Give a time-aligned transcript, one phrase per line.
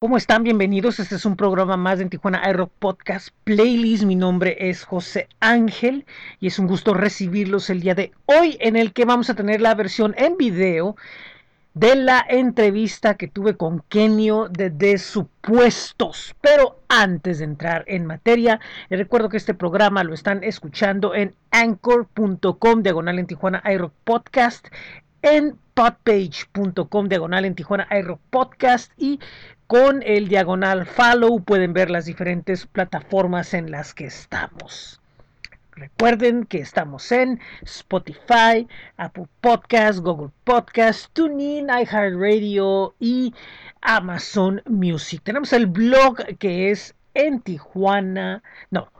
[0.00, 0.44] ¿Cómo están?
[0.44, 1.00] Bienvenidos.
[1.00, 4.04] Este es un programa más de Tijuana Aero Podcast Playlist.
[4.04, 6.06] Mi nombre es José Ángel
[6.38, 9.60] y es un gusto recibirlos el día de hoy en el que vamos a tener
[9.60, 10.94] la versión en video
[11.74, 16.36] de la entrevista que tuve con Kenio de De Supuestos.
[16.40, 18.60] Pero antes de entrar en materia,
[18.90, 24.68] les recuerdo que este programa lo están escuchando en anchor.com diagonal en Tijuana Aero Podcast
[25.22, 29.20] en podpage.com diagonal en Tijuana Aero Podcast y
[29.68, 35.02] con el diagonal follow pueden ver las diferentes plataformas en las que estamos.
[35.72, 43.34] Recuerden que estamos en Spotify, Apple Podcast, Google Podcast, TuneIn, iHeartRadio y
[43.82, 45.20] Amazon Music.
[45.22, 48.90] Tenemos el blog que es en Tijuana, no,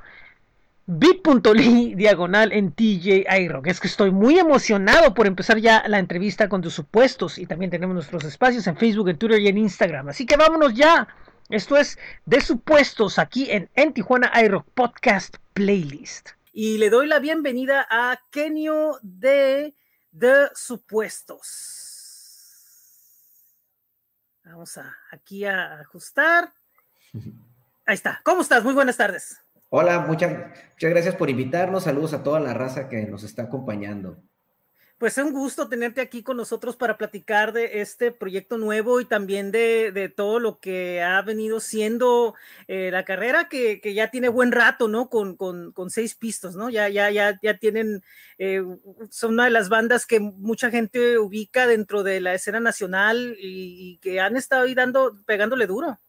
[0.89, 3.67] bit.ly diagonal en TJ iRock.
[3.67, 7.71] Es que estoy muy emocionado por empezar ya la entrevista con tus supuestos y también
[7.71, 10.09] tenemos nuestros espacios en Facebook, en Twitter y en Instagram.
[10.09, 11.07] Así que vámonos ya.
[11.51, 16.31] Esto es de supuestos aquí en, en Tijuana iRock Podcast Playlist.
[16.53, 19.75] Y le doy la bienvenida a Kenio de
[20.11, 21.99] De Supuestos.
[24.43, 26.55] Vamos a aquí a ajustar.
[27.87, 28.23] Ahí está.
[28.25, 28.65] ¿Cómo estás?
[28.65, 29.39] Muy buenas tardes.
[29.71, 31.85] Hola, muchas, muchas gracias por invitarnos.
[31.85, 34.17] Saludos a toda la raza que nos está acompañando.
[34.97, 39.05] Pues es un gusto tenerte aquí con nosotros para platicar de este proyecto nuevo y
[39.05, 42.35] también de, todo lo que ha venido siendo
[42.67, 45.09] eh, la carrera que, ya tiene buen rato, ¿no?
[45.09, 45.37] Con,
[45.91, 46.69] seis pistos, ¿no?
[46.71, 48.03] Ya, ya, ya, ya tienen,
[48.39, 48.61] eh,
[49.11, 53.93] son una de las bandas que mucha gente ubica dentro de la escena nacional y,
[53.93, 56.01] y que han estado ahí dando, pegándole duro.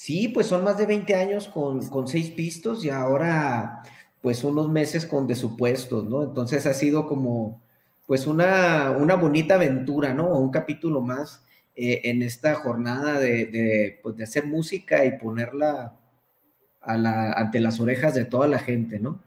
[0.00, 3.82] Sí, pues son más de 20 años con, seis pistos y ahora
[4.22, 6.22] pues unos meses con de supuestos, ¿no?
[6.22, 7.60] Entonces ha sido como
[8.06, 10.38] pues una, una bonita aventura, ¿no?
[10.38, 11.44] Un capítulo más
[11.76, 15.94] eh, en esta jornada de, pues, de, hacer música y ponerla
[16.80, 19.20] a la, ante las orejas de toda la gente, ¿no?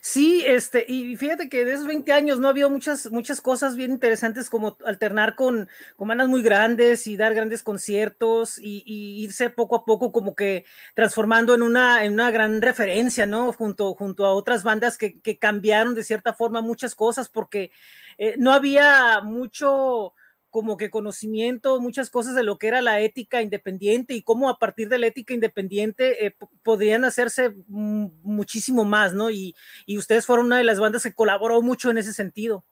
[0.00, 3.76] Sí, este, y fíjate que de esos 20 años no ha habido muchas, muchas cosas
[3.76, 8.82] bien interesantes como alternar con, con bandas muy grandes y dar grandes conciertos y,
[9.24, 10.64] irse poco a poco como que
[10.94, 13.52] transformando en una, en una gran referencia, ¿no?
[13.52, 17.70] Junto, junto a otras bandas que, que cambiaron de cierta forma muchas cosas porque
[18.18, 20.14] eh, no había mucho
[20.54, 24.56] como que conocimiento, muchas cosas de lo que era la ética independiente y cómo a
[24.56, 29.32] partir de la ética independiente eh, podrían hacerse muchísimo más, ¿no?
[29.32, 29.56] Y,
[29.98, 32.62] ustedes fueron una de las bandas que colaboró mucho en ese sentido.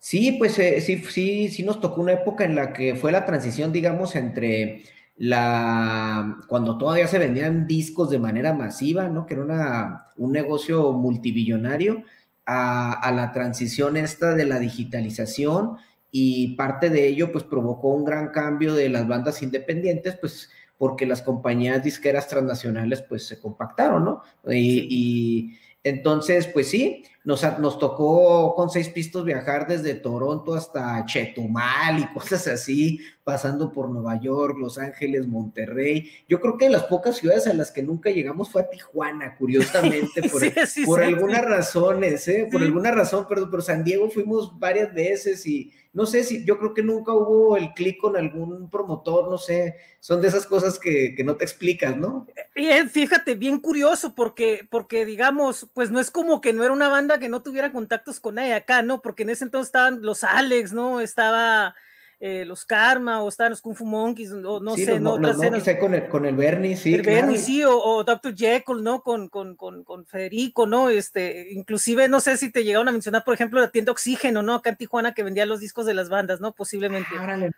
[0.00, 3.24] Sí, pues eh, sí, sí, sí nos tocó una época en la que fue la
[3.24, 4.82] transición, digamos, entre
[5.16, 9.24] la cuando todavía se vendían discos de manera masiva, ¿no?
[9.24, 12.02] Que era una, un negocio multibillonario,
[12.48, 15.76] a, la transición esta de la digitalización
[16.10, 21.06] y parte de ello pues provocó un gran cambio de las bandas independientes, pues porque
[21.06, 24.22] las compañías disqueras transnacionales pues se compactaron, ¿no?
[24.50, 25.58] Y,
[25.88, 32.06] entonces pues sí, nos, nos tocó con seis pistos viajar desde Toronto hasta Chetumal y
[32.14, 36.10] cosas así, pasando por Nueva York, Los Ángeles, Monterrey.
[36.26, 39.36] Yo creo que de las pocas ciudades a las que nunca llegamos fue a Tijuana,
[39.36, 40.42] curiosamente, por,
[40.86, 42.48] por algunas razones, ¿eh?
[42.50, 46.58] Por alguna razón, pero, pero San Diego fuimos varias veces y no sé si yo
[46.58, 50.78] creo que nunca hubo el clic con algún promotor, no sé, son de esas cosas
[50.78, 52.26] que, no te explicas, ¿no?
[52.54, 56.88] Y fíjate, bien curioso, porque, porque digamos, pues no es como que no era una
[56.88, 59.00] banda que no tuviera contactos con nadie acá, ¿no?
[59.00, 61.00] Porque en ese entonces estaban los Alex, ¿no?
[61.00, 61.76] Estaba
[62.18, 65.18] eh, los Karma o estaban los Kung Fu Monkeys, o no sé, ¿no?
[65.18, 65.36] Los,
[65.78, 66.94] con el, con el Bernie, sí.
[66.94, 68.34] El Bernie, sí, o, Dr.
[68.34, 69.02] Jekyll, ¿no?
[69.02, 70.90] Con, con, con, con, Federico, ¿no?
[70.90, 74.54] Este, inclusive, no sé si te llegaron a mencionar, por ejemplo, la tienda Oxígeno, ¿no?
[74.54, 76.56] Acá en Tijuana que vendía los discos de las bandas, ¿no?
[76.56, 77.10] Posiblemente.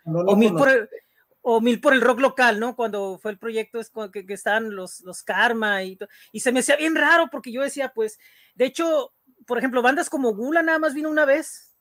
[0.05, 0.87] o, mil por el,
[1.41, 2.75] o mil por el rock local, ¿no?
[2.75, 5.97] Cuando fue el proyecto es que, que estaban los, los Karma y,
[6.31, 8.19] y se me hacía bien raro porque yo decía, pues,
[8.55, 9.13] de hecho,
[9.45, 11.71] por ejemplo, bandas como Gula nada más vino una vez,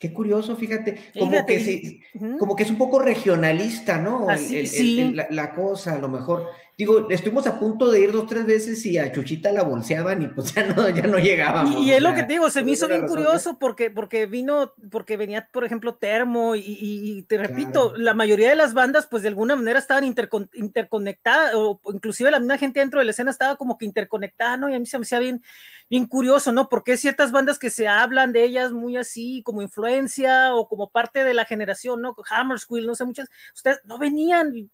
[0.00, 2.00] Qué curioso, fíjate, como, que,
[2.38, 4.28] como que es un poco regionalista, ¿no?
[4.38, 5.12] sí.
[5.12, 6.46] la, cosa, a lo mejor.
[6.80, 10.28] Digo, estuvimos a punto de ir dos, tres veces y a Chuchita la bolseaban y
[10.28, 11.76] pues ya no, ya no llegábamos.
[11.76, 15.18] Y, es lo que te digo, se me hizo bien curioso porque, porque vino, porque
[15.18, 19.56] venía, por ejemplo, Termo y, te repito, la mayoría de las bandas pues de alguna
[19.56, 23.84] manera estaban interconectadas o inclusive la misma gente dentro de la escena estaba como que
[23.84, 24.70] interconectada, ¿no?
[24.70, 25.42] Y a mí se me hacía bien,
[25.90, 26.70] bien curioso, ¿no?
[26.70, 31.24] Porque ciertas bandas que se hablan de ellas muy así como influencia o como parte
[31.24, 32.16] de la generación, ¿no?
[32.30, 34.70] Hammersquill, no sé, muchas, ustedes no venían,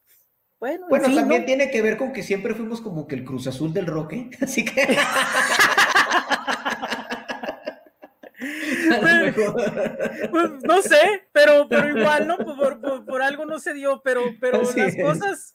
[0.66, 3.72] bueno, bueno también tiene que ver con que siempre fuimos como que el Cruz Azul
[3.72, 4.30] del rock, ¿eh?
[4.40, 4.98] Así que.
[10.30, 12.36] Pues, no sé, pero, pero igual, ¿no?
[12.38, 15.54] Por, algo no se dio, pero, pero las cosas,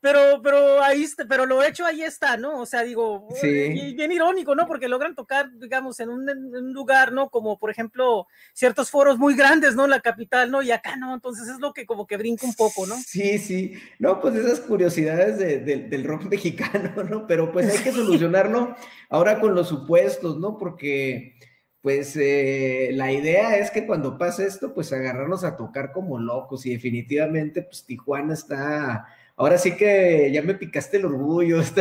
[0.00, 2.60] pero, pero ahí pero lo hecho ahí está, ¿no?
[2.60, 3.48] O sea, digo, sí.
[3.94, 4.66] bien irónico, ¿no?
[4.66, 7.28] Porque logran tocar, digamos, en un, lugar, ¿no?
[7.28, 9.86] Como por ejemplo, ciertos foros muy grandes, ¿no?
[9.86, 10.62] La capital, ¿no?
[10.62, 12.96] Y acá no, entonces es lo que como que brinca un poco, ¿no?
[12.96, 13.74] Sí, sí.
[13.98, 17.26] No, pues esas curiosidades del rock mexicano, ¿no?
[17.26, 18.74] Pero pues hay que solucionarlo
[19.10, 20.56] ahora con los supuestos, ¿no?
[20.56, 21.34] Porque
[21.82, 26.66] pues eh, la idea es que cuando pase esto, pues agarrarnos a tocar como locos
[26.66, 29.06] y definitivamente, pues Tijuana está
[29.40, 31.62] ahora sí que ya me picaste el orgullo,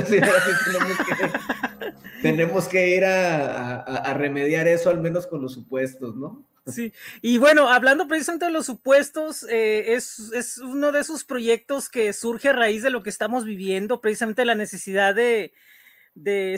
[2.21, 6.45] tenemos, que, ir a, remediar eso, al menos con los supuestos, ¿no?
[6.67, 12.13] Sí, y bueno, hablando precisamente de los supuestos, eh, es, uno de esos proyectos que
[12.13, 15.51] surge a raíz de lo que estamos viviendo, precisamente la necesidad de,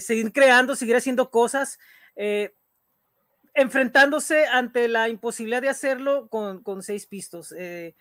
[0.02, 1.80] seguir creando, seguir haciendo cosas.
[2.16, 2.54] Eh,
[3.54, 7.54] enfrentándose ante la imposibilidad de hacerlo con, seis pistos.
[7.58, 7.96] Eh,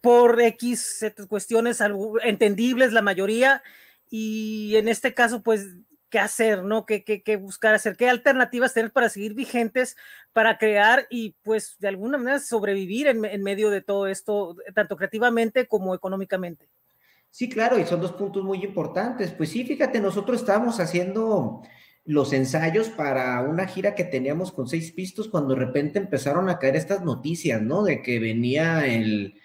[0.00, 1.82] por X cuestiones
[2.22, 3.62] entendibles la mayoría
[4.08, 5.68] y en este caso pues
[6.10, 6.86] qué hacer, ¿no?
[6.86, 7.96] ¿Qué, qué, buscar hacer?
[7.96, 9.96] ¿Qué alternativas tener para seguir vigentes,
[10.32, 14.96] para crear y pues de alguna manera sobrevivir en, en medio de todo esto, tanto
[14.96, 16.68] creativamente como económicamente?
[17.30, 19.30] Sí, claro, y son dos puntos muy importantes.
[19.30, 21.62] Pues sí, fíjate, nosotros estábamos haciendo
[22.04, 26.58] los ensayos para una gira que teníamos con seis pistos cuando de repente empezaron a
[26.58, 27.84] caer estas noticias, ¿no?
[27.84, 29.39] De que venía el,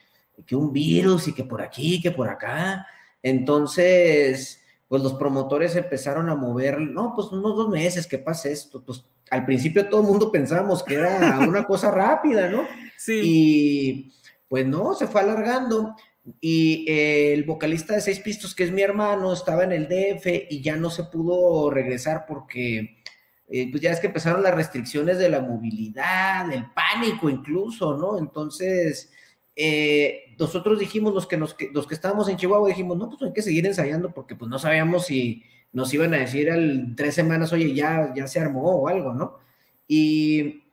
[0.45, 2.87] que un virus y que por aquí, que por acá.
[3.21, 8.83] Entonces, pues los promotores empezaron a mover, no, pues unos dos meses que pase esto.
[8.83, 12.63] Pues al principio todo el mundo pensábamos que era una cosa rápida, ¿no?
[12.97, 13.21] Sí.
[13.23, 14.13] Y
[14.47, 15.95] pues no, se fue alargando.
[16.39, 20.61] Y el vocalista de Seis Pistos, que es mi hermano, estaba en el DF y
[20.61, 23.03] ya no se pudo regresar porque,
[23.49, 28.17] eh, pues ya es que empezaron las restricciones de la movilidad, el pánico incluso, ¿no?
[28.17, 29.11] Entonces,
[29.55, 33.33] eh, nosotros dijimos, los que, nos, los que estábamos en Chihuahua, dijimos, no, pues hay
[33.33, 37.53] que seguir ensayando porque pues no sabíamos si nos iban a decir al tres semanas,
[37.53, 39.39] oye, ya, ya se armó o algo, ¿no?
[39.87, 40.63] Y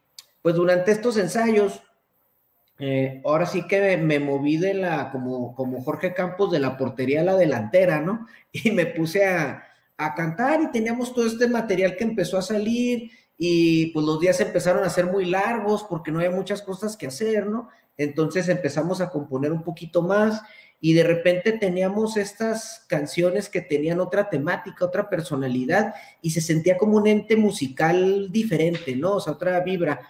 [0.42, 1.82] pues durante estos ensayos,
[2.78, 7.20] eh, ahora sí que me, moví de la, como, como Jorge Campos, de la portería
[7.20, 8.26] a la delantera, ¿no?
[8.52, 9.64] Y me puse a,
[9.96, 14.40] a cantar y teníamos todo este material que empezó a salir y pues los días
[14.40, 17.68] empezaron a ser muy largos porque no había muchas cosas que hacer, ¿no?
[17.96, 20.42] Entonces empezamos a componer un poquito más
[20.80, 26.76] y de repente teníamos estas canciones que tenían otra temática, otra personalidad y se sentía
[26.76, 29.12] como un ente musical diferente, ¿no?
[29.12, 30.00] O sea, otra vibra.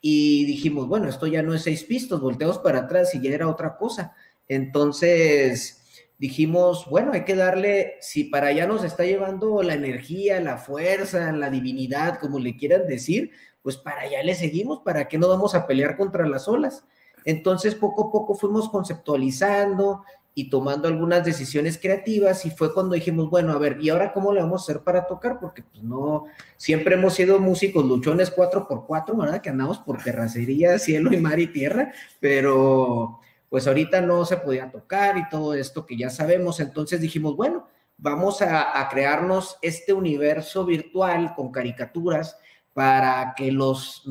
[0.00, 3.48] Y dijimos, bueno, esto ya no es seis pistos, volteamos para atrás y ya era
[3.48, 4.14] otra cosa.
[4.48, 5.78] Entonces
[6.18, 11.32] dijimos, bueno, hay que darle, si para allá nos está llevando la energía, la fuerza,
[11.32, 13.30] la divinidad, como le quieran decir,
[13.62, 16.84] pues para allá le seguimos, ¿para qué no vamos a pelear contra las olas?
[17.28, 20.02] Entonces, poco a poco fuimos conceptualizando
[20.32, 24.32] y tomando algunas decisiones creativas y fue cuando dijimos, bueno, a ver, ¿y ahora cómo
[24.32, 25.38] le vamos a hacer para tocar?
[25.38, 26.24] Porque pues no,
[26.56, 29.42] siempre hemos sido músicos luchones 4x4, ¿verdad?
[29.42, 33.20] Que andamos por terracería, cielo y mar y tierra, pero
[33.50, 37.68] pues ahorita no se podía tocar y todo esto que ya sabemos, entonces dijimos, bueno,
[37.98, 42.38] vamos a, a crearnos este universo virtual con caricaturas
[42.78, 44.04] para que los,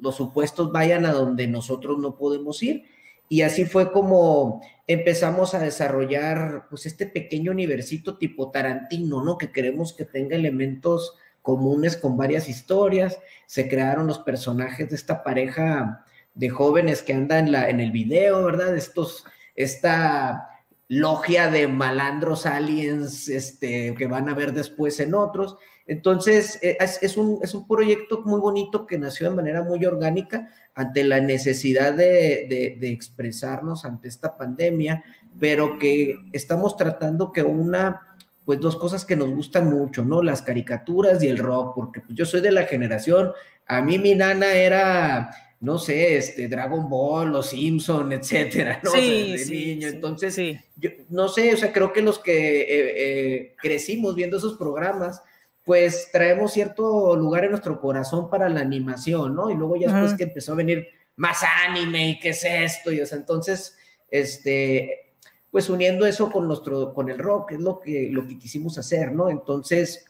[0.00, 2.84] los supuestos vayan a donde nosotros no podemos ir.
[3.28, 9.38] Y así fue como empezamos a desarrollar pues este pequeño universito tipo Tarantino, ¿no?
[9.38, 13.18] Que queremos que tenga elementos comunes con varias historias.
[13.46, 16.06] Se crearon los personajes de esta pareja
[16.36, 18.76] de jóvenes que andan en, en el video, ¿verdad?
[18.76, 19.24] Estos,
[19.56, 20.48] esta
[20.86, 25.56] logia de malandros aliens este, que van a ver después en otros.
[25.86, 30.50] Entonces, eh, es, un, es un proyecto muy bonito que nació de manera muy orgánica
[30.74, 35.04] ante la necesidad de, expresarnos ante esta pandemia,
[35.38, 40.22] pero que estamos tratando que una, pues dos cosas que nos gustan mucho, ¿no?
[40.22, 43.32] Las caricaturas y el rock, porque pues, yo soy de la generación,
[43.66, 45.30] a mí mi nana era
[45.62, 48.90] no sé, este, Dragon Ball, Los Simpson, etcétera, ¿no?
[48.90, 49.86] Sí, niño.
[49.86, 50.58] Entonces, sí.
[50.76, 55.22] yo no sé, o sea, creo que los que eh, eh, crecimos viendo esos programas,
[55.64, 59.50] pues traemos cierto lugar en nuestro corazón para la animación, ¿no?
[59.50, 63.00] Y luego ya después que empezó a venir más anime y qué es esto, y
[63.00, 63.76] o sea, entonces,
[64.10, 65.12] este,
[65.50, 69.12] pues uniendo eso con nuestro, con el rock, es lo que, lo que quisimos hacer,
[69.12, 69.30] ¿no?
[69.30, 70.04] Entonces,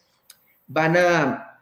[0.67, 1.61] van a,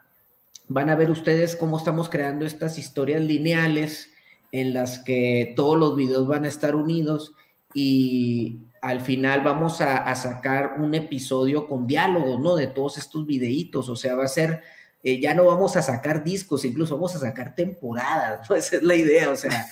[0.68, 4.10] van a ver ustedes cómo estamos creando estas historias lineales
[4.52, 7.34] en las que todos los videos van a estar unidos
[7.74, 12.56] y al final vamos a, sacar un episodio con diálogos, ¿no?
[12.56, 14.62] De todos estos videitos, o sea, va a ser,
[15.02, 18.56] eh, ya no vamos a sacar discos, incluso vamos a sacar temporadas, ¿no?
[18.56, 19.66] Esa es la idea, o sea,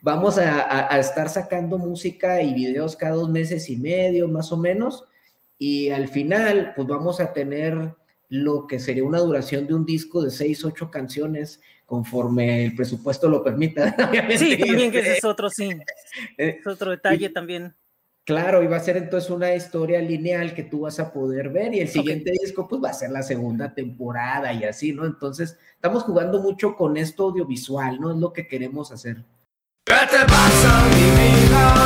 [0.00, 5.04] vamos a, estar sacando música y videos cada dos meses y medio, más o menos,
[5.58, 7.94] y al final, pues vamos a tener
[8.28, 13.28] lo que sería una duración de un disco de seis, ocho canciones, conforme el presupuesto
[13.28, 13.96] lo permita.
[14.38, 15.70] Sí, también que ese es otro, sí.
[16.36, 17.74] Eh, es otro detalle también.
[18.28, 21.74] Claro, y va a ser entonces una historia lineal que tú vas a poder ver
[21.74, 25.06] y el siguiente disco pues va a ser la segunda temporada y así, ¿no?
[25.06, 28.10] Entonces estamos jugando mucho con esto audiovisual, ¿no?
[28.10, 29.24] Es lo que queremos hacer.
[29.86, 31.04] ¿Qué te pasa, mi
[31.46, 31.78] vida?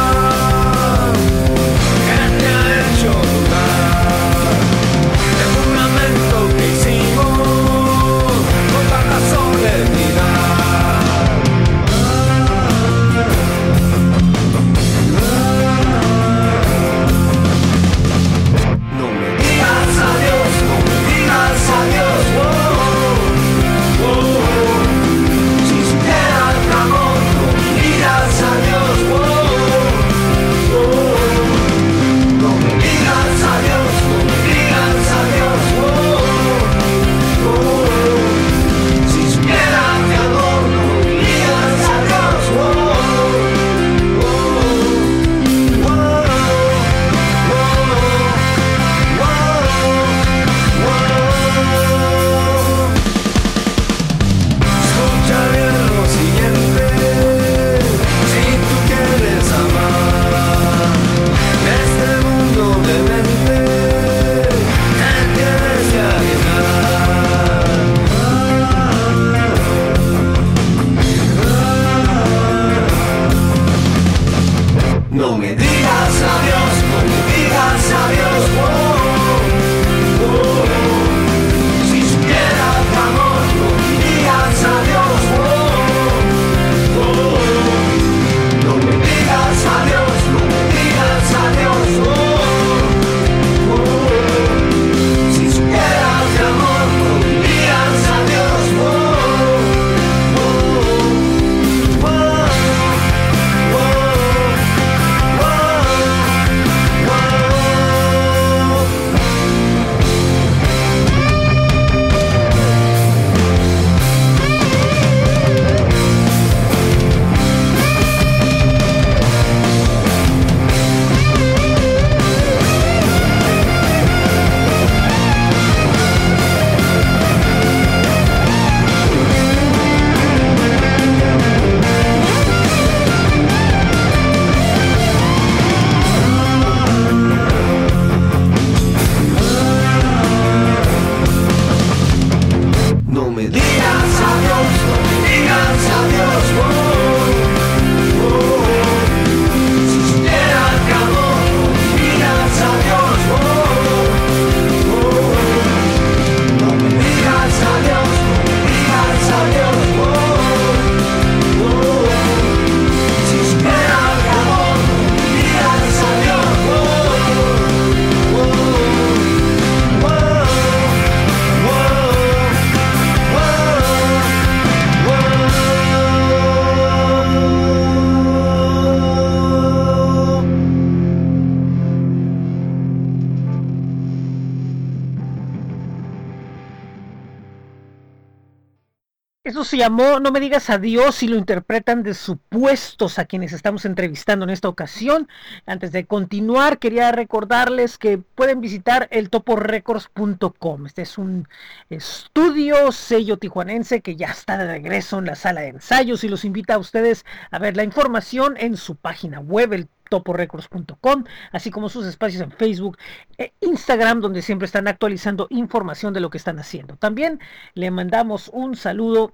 [189.83, 194.51] Llamó No me digas adiós y lo interpretan de supuestos a quienes estamos entrevistando en
[194.51, 195.29] esta ocasión.
[195.67, 200.87] Antes de continuar, quería recordarles que pueden visitar el toporecords.com.
[200.87, 201.49] Este es un
[201.91, 206.45] estudio sello tijuanense que ya está de regreso en la sala de ensayos y los
[206.45, 211.89] invita a ustedes a ver la información en su página web, el toporecords.com, así como
[211.89, 212.99] sus espacios en Facebook
[213.37, 216.97] e Instagram, donde siempre están actualizando información de lo que están haciendo.
[216.97, 217.41] También
[217.75, 219.33] le mandamos un saludo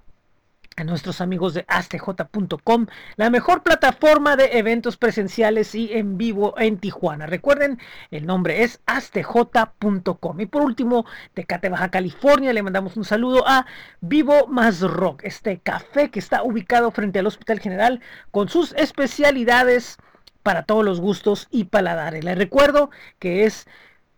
[0.75, 6.77] a nuestros amigos de astj.com, la mejor plataforma de eventos presenciales y en vivo en
[6.77, 7.25] Tijuana.
[7.25, 7.79] Recuerden,
[8.11, 10.39] el nombre es astj.com.
[10.39, 13.65] Y por último, de Cate Baja California, le mandamos un saludo a
[14.01, 19.97] Vivo Más Rock, este café que está ubicado frente al Hospital General con sus especialidades
[20.43, 22.23] para todos los gustos y paladares.
[22.23, 23.67] Les recuerdo que es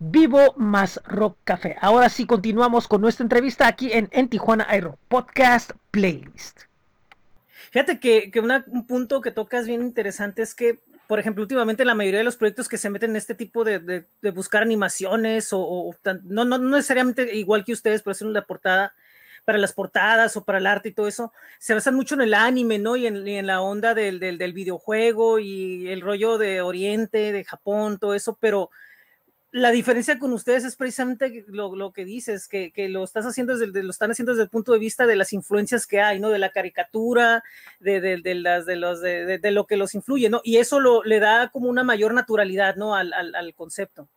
[0.04, 1.76] Vivo más Rock Café.
[1.80, 6.62] Ahora sí continuamos con nuestra entrevista aquí en, en Tijuana Aero Podcast Playlist.
[7.70, 8.32] Fíjate que,
[8.66, 12.34] un punto que tocas bien interesante es que, por ejemplo, últimamente la mayoría de los
[12.34, 14.04] proyectos que se meten en este tipo de,
[14.34, 15.94] buscar animaciones o,
[16.24, 18.96] no, no, necesariamente igual que ustedes, por hacer una portada,
[19.44, 22.34] para las portadas o para el arte y todo eso, se basan mucho en el
[22.34, 22.96] anime, ¿no?
[22.96, 28.14] Y en, la onda del, del, videojuego y el rollo de Oriente, de Japón, todo
[28.14, 28.70] eso, pero
[29.52, 33.90] la diferencia con ustedes es precisamente lo, que dices, que, lo estás haciendo desde, lo
[33.90, 36.30] están haciendo desde el punto de vista de las influencias que hay, ¿no?
[36.30, 37.44] De la caricatura,
[37.78, 40.40] de, de, las, de, los, de, lo que los influye, ¿no?
[40.42, 42.96] Y eso lo, le da como una mayor naturalidad, ¿no?
[42.96, 44.08] Al, al, concepto.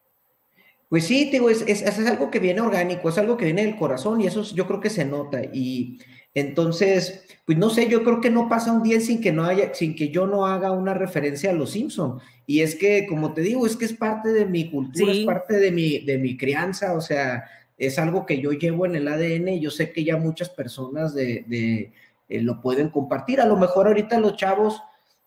[0.87, 3.75] Pues sí, digo, es, es, es, algo que viene orgánico, es algo que viene del
[3.75, 5.41] corazón y eso yo creo que se nota.
[5.43, 5.99] Y
[6.35, 9.73] entonces, pues no sé, yo creo que no pasa un día sin que no haya,
[9.73, 12.19] sin que yo no haga una referencia a los Simpson.
[12.45, 15.55] Y es que, como te digo, es que es parte de mi cultura, es parte
[15.57, 17.45] de mi, de mi crianza, o sea,
[17.77, 21.15] es algo que yo llevo en el ADN y yo sé que ya muchas personas
[21.15, 21.91] de, de
[22.27, 23.39] eh, lo pueden compartir.
[23.39, 24.81] A lo mejor ahorita los chavos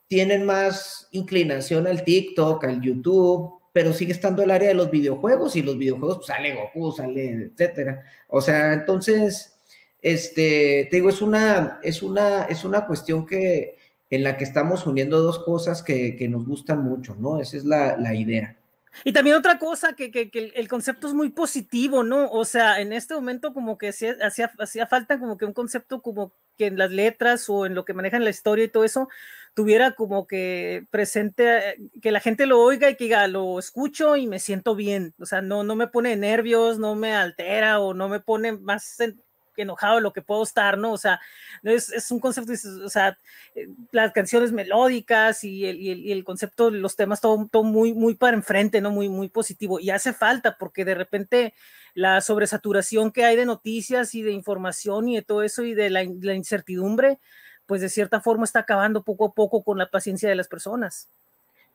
[0.09, 5.57] tienen más inclinación al TikTok, al YouTube, pero sigue estando el área de los videojuegos
[5.57, 8.03] y los videojuegos pues, sale Goku, sale, etcétera.
[8.29, 9.58] O sea, entonces
[10.01, 13.77] este, te digo, es una, es una, es una cuestión que,
[14.11, 17.41] en la que estamos uniendo dos cosas que, nos gustan mucho, ¿no?
[17.41, 18.57] Esa es la, idea.
[19.05, 22.31] Y también otra cosa, que, el concepto es muy positivo, ¿no?
[22.31, 24.17] O sea, en este momento como que hacía,
[24.59, 27.95] hacía falta como que un concepto como que en las letras o en lo que
[27.95, 29.09] manejan la historia y todo eso,
[29.55, 34.27] tuviera como que presente, que la gente lo oiga y que diga, lo escucho y
[34.27, 35.15] me siento bien.
[35.19, 38.97] O sea, no, no me pone nervios, no me altera o no me pone más
[39.63, 40.93] enojado lo que puedo estar, ¿no?
[40.93, 41.21] O sea,
[41.63, 42.53] es, es un concepto,
[42.85, 43.19] o sea,
[43.55, 48.15] eh, las canciones melódicas y el, y el, concepto, los temas, todo, todo, muy, muy
[48.15, 48.91] para enfrente, ¿no?
[48.91, 49.81] Muy, muy positivo.
[49.81, 51.55] Y hace falta porque de repente
[51.95, 55.91] la sobresaturación que hay de noticias y de información y de todo eso y de
[55.91, 56.03] la
[56.35, 57.19] incertidumbre,
[57.67, 61.11] pues de cierta forma está acabando poco a poco con la paciencia de las personas.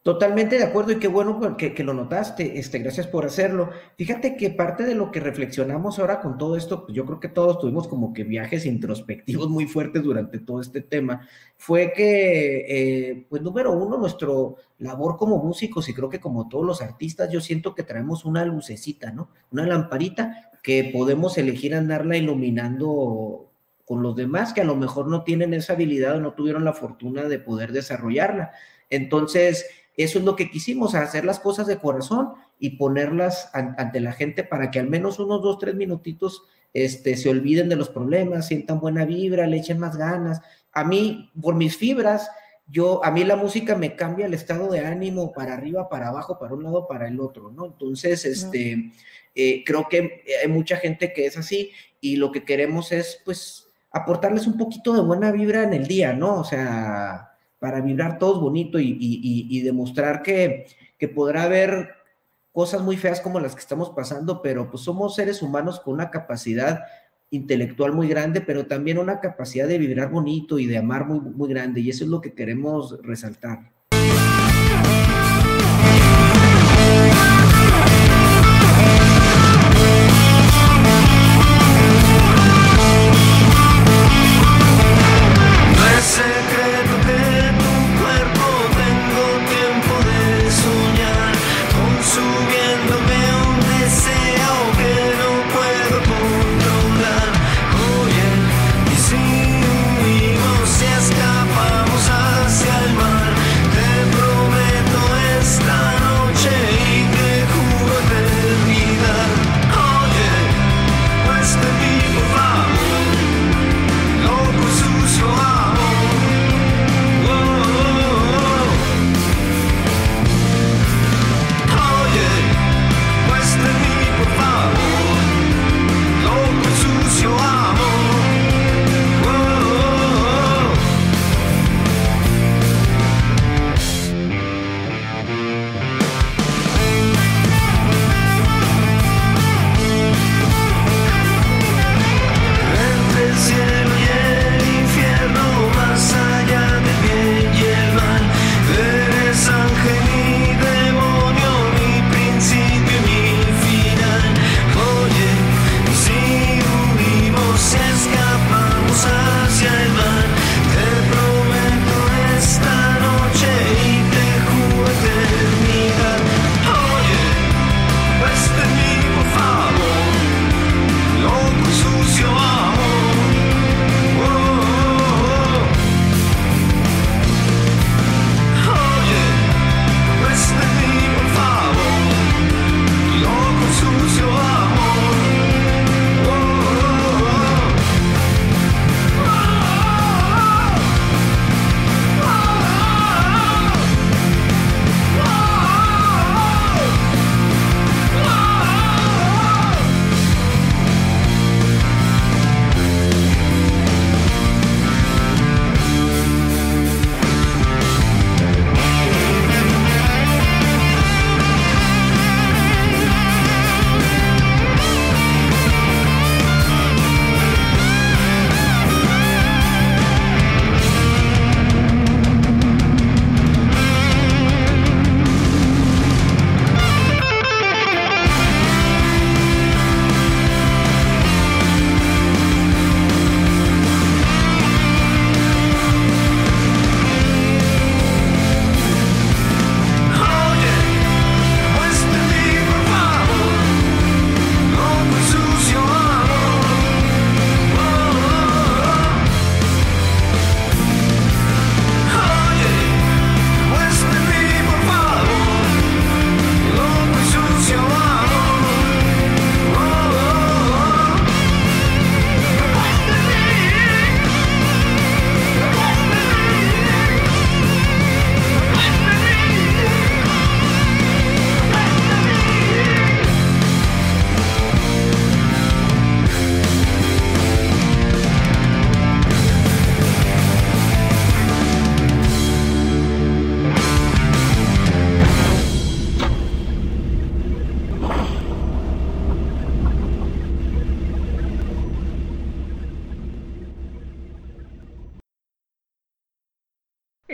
[0.03, 3.69] Totalmente de acuerdo y qué bueno que, lo notaste, este, gracias por hacerlo.
[3.97, 7.29] Fíjate que parte de lo que reflexionamos ahora con todo esto, pues yo creo que
[7.29, 13.27] todos tuvimos como que viajes introspectivos muy fuertes durante todo este tema, fue que, eh,
[13.29, 17.39] pues número uno, nuestro labor como músicos y creo que como todos los artistas, yo
[17.39, 19.29] siento que traemos una lucecita, ¿no?
[19.51, 23.49] Una lamparita que podemos elegir andarla iluminando
[23.85, 26.73] con los demás que a lo mejor no tienen esa habilidad o no tuvieron la
[26.73, 28.51] fortuna de poder desarrollarla.
[28.89, 34.13] Entonces, eso es lo que quisimos, hacer las cosas de corazón y ponerlas ante la
[34.13, 38.47] gente para que al menos unos dos, tres minutitos este, se olviden de los problemas,
[38.47, 40.41] sientan buena vibra, le echen más ganas.
[40.71, 42.29] A mí, por mis fibras,
[42.67, 46.39] yo, a mí la música me cambia el estado de ánimo para arriba, para abajo,
[46.39, 47.65] para un lado, para el otro, ¿no?
[47.65, 48.91] Entonces, este,
[49.35, 53.69] eh, creo que hay mucha gente que es así y lo que queremos es, pues,
[53.91, 56.39] aportarles un poquito de buena vibra en el día, ¿no?
[56.39, 57.32] O sea,
[57.63, 60.65] para vibrar todos bonito y, demostrar que,
[60.97, 61.91] que, podrá haber
[62.51, 66.11] cosas muy feas como las que estamos pasando, pero pues somos seres humanos con una
[66.11, 66.81] capacidad
[67.29, 71.47] intelectual muy grande, pero también una capacidad de vibrar bonito y de amar muy, muy
[71.47, 73.71] grande, y eso es lo que queremos resaltar.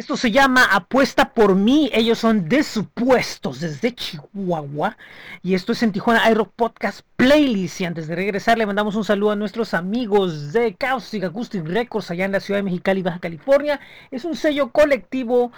[0.10, 1.92] Esto se llama Apuesta por mí.
[1.94, 4.98] Ellos son de supuestos desde Chihuahua.
[5.44, 7.80] Y esto es en Tijuana Aero Podcast Playlist.
[7.82, 12.10] Y antes de regresar, le mandamos un saludo a nuestros amigos de Caustic Acoustic Records
[12.10, 13.80] allá en la ciudad de Mexicali, Baja California.
[14.10, 15.52] Es un sello colectivo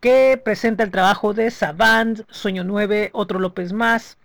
[0.00, 4.16] que presenta el trabajo de Savant, Sueño 9, Otro López Más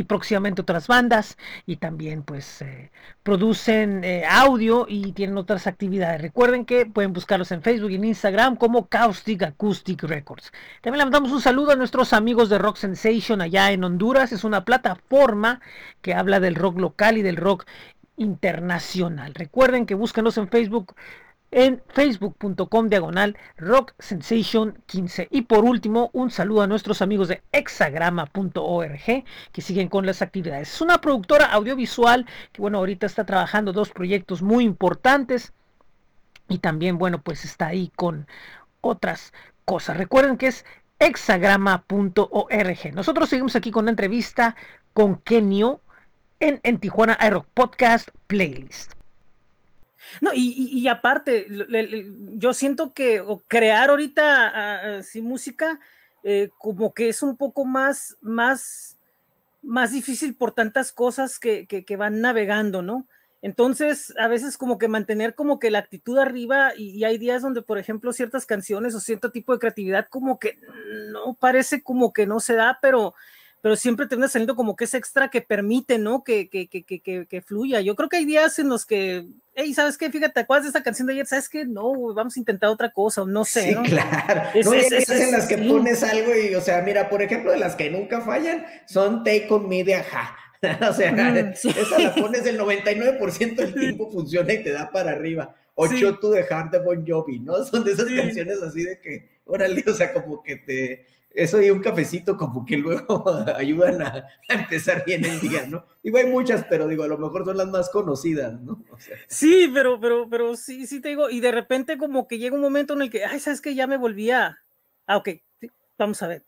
[0.00, 1.36] y próximamente otras bandas
[1.66, 2.90] y también pues eh,
[3.22, 6.22] producen eh, audio y tienen otras actividades.
[6.22, 10.52] Recuerden que pueden buscarlos en Facebook y en Instagram como Caustic Acoustic Records.
[10.80, 14.32] También le mandamos un saludo a nuestros amigos de Rock Sensation allá en Honduras.
[14.32, 15.60] Es una plataforma
[16.00, 17.66] que habla del rock local y del rock
[18.16, 19.34] internacional.
[19.34, 20.94] Recuerden que búsquenos en Facebook
[21.50, 27.42] en facebook.com diagonal rock sensation 15 y por último un saludo a nuestros amigos de
[27.52, 30.72] hexagrama.org que siguen con las actividades.
[30.74, 35.52] Es una productora audiovisual que bueno ahorita está trabajando dos proyectos muy importantes
[36.48, 38.26] y también bueno pues está ahí con
[38.80, 39.32] otras
[39.64, 39.96] cosas.
[39.96, 40.64] Recuerden que es
[41.00, 44.54] hexagrama.org nosotros seguimos aquí con la entrevista
[44.92, 45.80] con Kenio
[46.38, 48.99] en, en Tijuana Aero Podcast Playlist
[50.20, 51.46] no, y, aparte,
[52.34, 55.80] yo siento que crear ahorita así música
[56.22, 58.98] eh, como que es un poco más, más,
[59.62, 63.06] más difícil por tantas cosas que, que, van navegando, ¿no?
[63.42, 67.40] Entonces, a veces como que mantener como que la actitud arriba y, y, hay días
[67.40, 70.58] donde, por ejemplo, ciertas canciones o cierto tipo de creatividad como que
[71.10, 73.14] no parece como que no se da, pero
[73.60, 76.24] pero siempre termina saliendo como que es extra que permite, ¿no?
[76.24, 77.80] Que, que, que, que, que fluya.
[77.80, 80.10] Yo creo que hay días en los que, hey, ¿sabes qué?
[80.10, 81.26] Fíjate, ¿te acuerdas de esta canción de ayer?
[81.26, 81.64] ¿Sabes qué?
[81.64, 83.68] No, vamos a intentar otra cosa, o no sé.
[83.68, 83.82] Sí, ¿no?
[83.82, 84.42] claro.
[84.54, 87.50] Es, no, es, es, en las que pones algo y, o sea, mira, por ejemplo,
[87.50, 90.36] de las que nunca fallan, son Take On Me de Ajá.
[90.88, 91.70] o sea, mm, sí.
[91.70, 95.54] esa la pones el 99% del tiempo, funciona y te da para arriba.
[95.74, 96.00] O sí.
[96.00, 97.64] to the Heart de Bon Jovi, ¿no?
[97.64, 98.16] Son de esas sí.
[98.16, 102.64] canciones así de que, órale, o sea, como que te eso y un cafecito como
[102.64, 103.24] que luego
[103.56, 105.86] ayudan a, a, empezar bien el día, ¿no?
[106.02, 108.84] Digo, hay muchas, pero digo, a lo mejor son las más conocidas, ¿no?
[108.90, 109.16] O sea.
[109.28, 112.60] Sí, pero, pero, pero sí, sí te digo, y de repente como que llega un
[112.60, 114.58] momento en el que, ay, ¿sabes que Ya me volvía,
[115.06, 115.28] ah, ok,
[115.60, 116.44] sí, vamos a ver.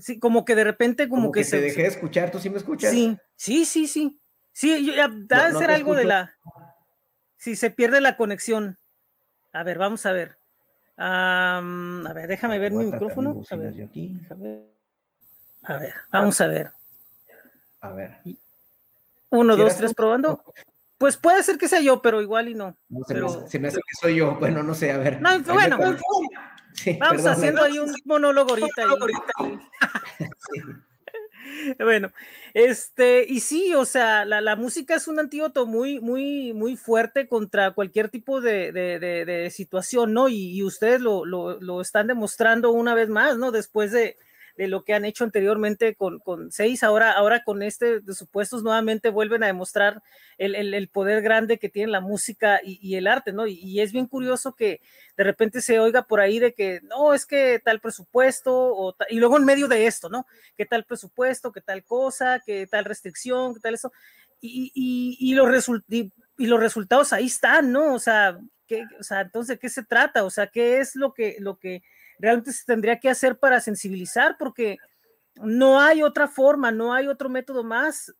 [0.00, 1.56] Sí, como que de repente como, como que, que, se...
[1.58, 2.92] Te dejé de escuchar, ¿tú sí me escuchas?
[2.92, 4.20] Sí, sí, sí, sí.
[4.52, 5.98] Sí, yo, ya, da no, ser algo escucho.
[5.98, 6.36] de la...
[7.36, 8.78] Si se pierde la conexión.
[9.52, 10.38] A ver, vamos a ver.
[10.96, 13.42] Um, a ver, déjame ver mi micrófono.
[13.50, 14.16] A ver, aquí.
[14.30, 14.64] a ver,
[15.64, 16.70] a ver, vamos a ver.
[17.80, 18.18] A ver.
[19.30, 20.44] Uno, dos, tres, probando.
[20.96, 22.76] Pues puede ser que sea yo, pero igual y no.
[22.88, 23.40] no se, pero...
[23.40, 24.36] me, se, me, hace que soy yo.
[24.36, 25.20] Bueno, no sé, a ver.
[25.20, 25.78] No, bueno,
[26.72, 28.84] sí, vamos perdón, haciendo ahí un monólogo ahorita.
[29.40, 29.58] Ahí.
[30.52, 30.62] sí.
[31.78, 32.12] Bueno,
[32.54, 37.28] este, y sí, o sea, la, la, música es un antídoto muy, muy, muy fuerte
[37.28, 40.28] contra cualquier tipo de, de, situación, ¿no?
[40.28, 43.50] Y, y ustedes lo, lo, lo, están demostrando una vez más, ¿no?
[43.50, 44.16] Después de,
[44.56, 48.62] de lo que han hecho anteriormente con, con seis, ahora, ahora con este de supuestos
[48.62, 50.02] nuevamente vuelven a demostrar
[50.38, 53.46] el, el, poder grande que tiene la música y, el arte, ¿no?
[53.46, 54.80] Y, es bien curioso que
[55.16, 59.16] de repente se oiga por ahí de que no, es que tal presupuesto, o y
[59.16, 60.26] luego en medio de esto, ¿no?
[60.56, 61.50] ¿Qué tal presupuesto?
[61.50, 62.40] ¿Qué tal cosa?
[62.44, 63.54] ¿Qué tal restricción?
[63.54, 63.92] ¿Qué tal eso?
[64.40, 67.94] Y, y, y los, result y, los resultados ahí están, ¿no?
[67.94, 68.38] O sea,
[68.68, 70.24] ¿qué, o sea, entonces, ¿qué se trata?
[70.24, 71.82] O sea, ¿qué es lo que, lo que
[72.18, 74.36] realmente se tendría que hacer para sensibilizar?
[74.38, 74.76] Porque
[75.36, 78.12] no hay otra forma, no hay otro método más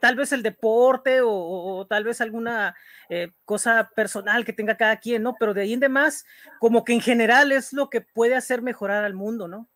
[0.00, 2.74] tal vez el deporte o, o, o tal vez alguna
[3.08, 5.36] eh, cosa personal que tenga cada quien, ¿no?
[5.38, 6.24] Pero de ahí en demás,
[6.58, 9.68] como que en general es lo que puede hacer mejorar al mundo, ¿no?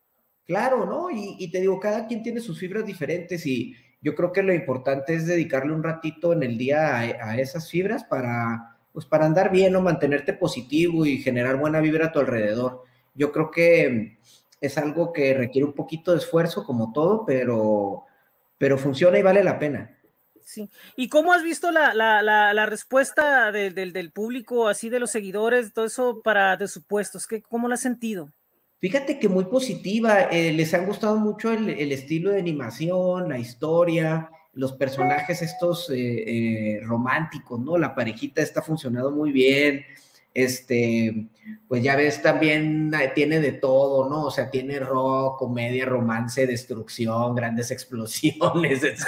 [0.45, 1.09] Claro, ¿no?
[1.09, 4.53] Y, y, te digo, cada quien tiene sus fibras diferentes y yo creo que lo
[4.53, 9.25] importante es dedicarle un ratito en el día a, a esas fibras para, pues para
[9.25, 12.83] andar bien o mantenerte positivo y generar buena vibra a tu alrededor.
[13.15, 14.19] Yo creo que
[14.61, 18.05] es algo que requiere un poquito de esfuerzo como todo, pero,
[18.57, 19.97] pero funciona y vale la pena.
[20.43, 20.69] Sí.
[20.95, 24.99] ¿Y cómo has visto la, la, la, la respuesta de, de, del público, así de
[24.99, 27.25] los seguidores, todo eso para de supuestos?
[27.25, 28.31] ¿Qué, ¿Cómo lo has sentido?
[28.79, 33.39] Fíjate que muy positiva, eh, les han gustado mucho el, el, estilo de animación, la
[33.39, 37.77] historia, los personajes estos eh, eh, románticos, ¿no?
[37.77, 39.85] La parejita está funcionando muy bien,
[40.35, 41.29] este,
[41.67, 44.25] pues ya ves, también tiene de todo, ¿no?
[44.25, 49.07] O sea, tiene rock, comedia, romance, destrucción, grandes explosiones, etc.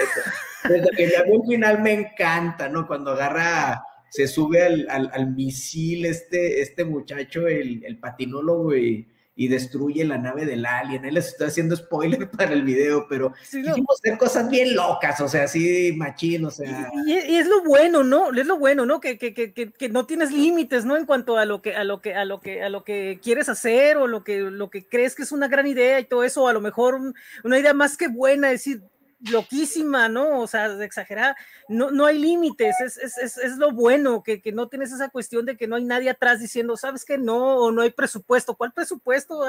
[0.96, 2.88] Que ya al final me encanta, ¿no?
[2.88, 9.06] Cuando agarra, se sube al, al, al misil este, este muchacho, el, el patinólogo, y,
[9.40, 11.06] y destruye la nave del alien.
[11.06, 15.30] Él les estoy haciendo spoiler para el video, pero sí, hacer cosas bien locas, o
[15.30, 16.92] sea, así machín, o sea.
[17.06, 18.34] Y, es lo bueno, ¿no?
[18.34, 19.00] Es lo bueno, ¿no?
[19.00, 20.98] Que, que, que, que, no tienes límites, ¿no?
[20.98, 23.48] En cuanto a lo que, a lo que, a lo que, a lo que quieres
[23.48, 26.44] hacer o lo que, lo que crees que es una gran idea y todo eso,
[26.44, 27.00] o a lo mejor
[27.44, 28.82] una idea más que buena, es decir,
[29.20, 30.42] loquísima, ¿no?
[30.42, 31.36] O sea, exagerada,
[31.68, 35.10] no, no hay límites, es, es, es, es, lo bueno, que, que, no tienes esa
[35.10, 38.56] cuestión de que no hay nadie atrás diciendo, sabes que no, o no hay presupuesto,
[38.56, 39.44] ¿cuál presupuesto?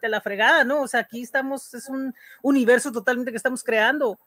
[0.00, 0.82] de la fregada, ¿no?
[0.82, 4.18] O sea, aquí estamos, es un universo totalmente que estamos creando.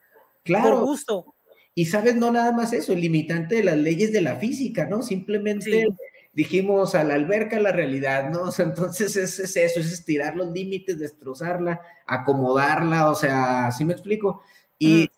[0.44, 0.76] Claro.
[0.76, 1.34] Por gusto.
[1.74, 5.02] Y sabes, no nada más eso, el limitante de las leyes de la física, ¿no?
[5.02, 5.88] Simplemente
[6.32, 8.42] dijimos a la alberca la realidad, ¿no?
[8.42, 13.84] O sea, entonces es, es, eso, es estirar los límites, destrozarla, acomodarla, o sea, ¿sí
[13.84, 14.42] me explico?
[14.84, 15.10] Y,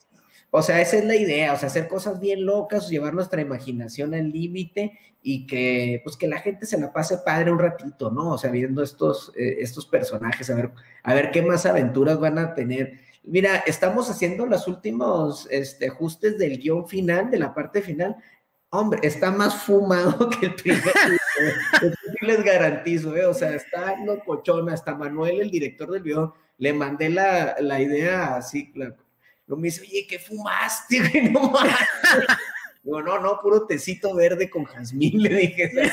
[0.50, 4.14] o sea, esa es la idea, o sea, hacer cosas bien locas, llevar nuestra imaginación
[4.14, 8.31] al límite y que, pues, que la gente se la pase padre un ratito, ¿no?
[8.33, 10.70] O sea, viendo estos, eh, estos personajes, a ver,
[11.02, 13.00] a ver qué más aventuras van a tener.
[13.24, 18.16] Mira, estamos haciendo los últimos este, ajustes del guion final, de la parte final.
[18.70, 20.83] Hombre, está más fumado que el primer.
[22.20, 23.26] les garantizo, ¿eh?
[23.26, 28.37] O sea, está locochona, hasta Manuel, el director del video, le mandé la, la idea
[28.37, 28.72] así,
[29.46, 30.98] lo me dice, oye, ¿qué fumaste?
[31.32, 31.52] No
[32.82, 35.72] Digo, no, no, puro tecito verde con jazmín, le dije.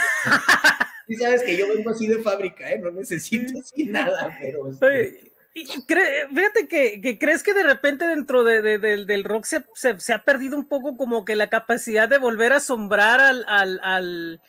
[1.06, 2.80] Y sabes que yo vengo así de fábrica, ¿eh?
[2.80, 4.70] No necesito así nada, pero...
[4.70, 10.58] Este fíjate que, crees que de repente dentro de, del rock se, se, ha perdido
[10.58, 14.42] un poco como que la capacidad de volver a asombrar al, al al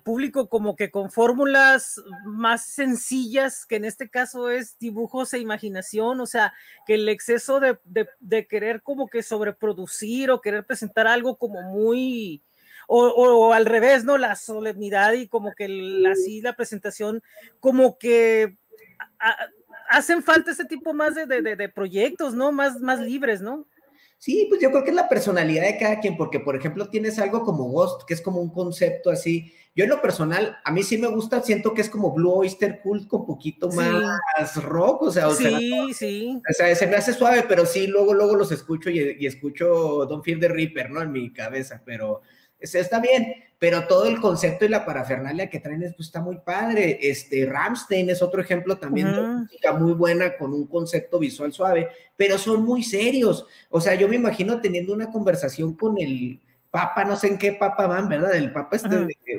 [0.00, 6.20] público como que con fórmulas más sencillas, que en este caso es dibujos e imaginación,
[6.20, 6.54] o sea,
[6.86, 7.78] que el exceso de,
[8.20, 12.44] de, querer como que sobreproducir o querer presentar algo como muy,
[12.86, 14.18] o, al revés, ¿no?
[14.18, 17.20] La solemnidad y como que así la presentación,
[17.58, 18.56] como que
[19.88, 22.52] hacen falta ese tipo más de, de, proyectos, ¿no?
[22.52, 23.66] Más, más libres, ¿no?
[24.22, 27.18] Sí, pues yo creo que es la personalidad de cada quien, porque por ejemplo tienes
[27.18, 30.84] algo como Ghost, que es como un concepto así, yo en lo personal, a mí
[30.84, 35.10] sí me gusta, siento que es como Blue Oyster Cult con poquito más rock, o
[35.10, 36.40] sea, o sí, sí.
[36.48, 40.24] O sea, se me hace suave, pero sí, luego, luego los escucho y, escucho Don't
[40.24, 41.02] Fear the Reaper, ¿no?
[41.02, 42.20] En mi cabeza, pero
[42.62, 46.98] está bien, pero todo el concepto y la parafernalia que traen pues, está muy padre.
[47.00, 51.88] Este, Ramstein es otro ejemplo también de música muy buena con un concepto visual suave,
[52.16, 53.46] pero son muy serios.
[53.70, 56.40] O sea, yo me imagino teniendo una conversación con el
[56.72, 58.34] Papa, no sé en qué Papa van, ¿verdad?
[58.34, 58.88] El Papa este,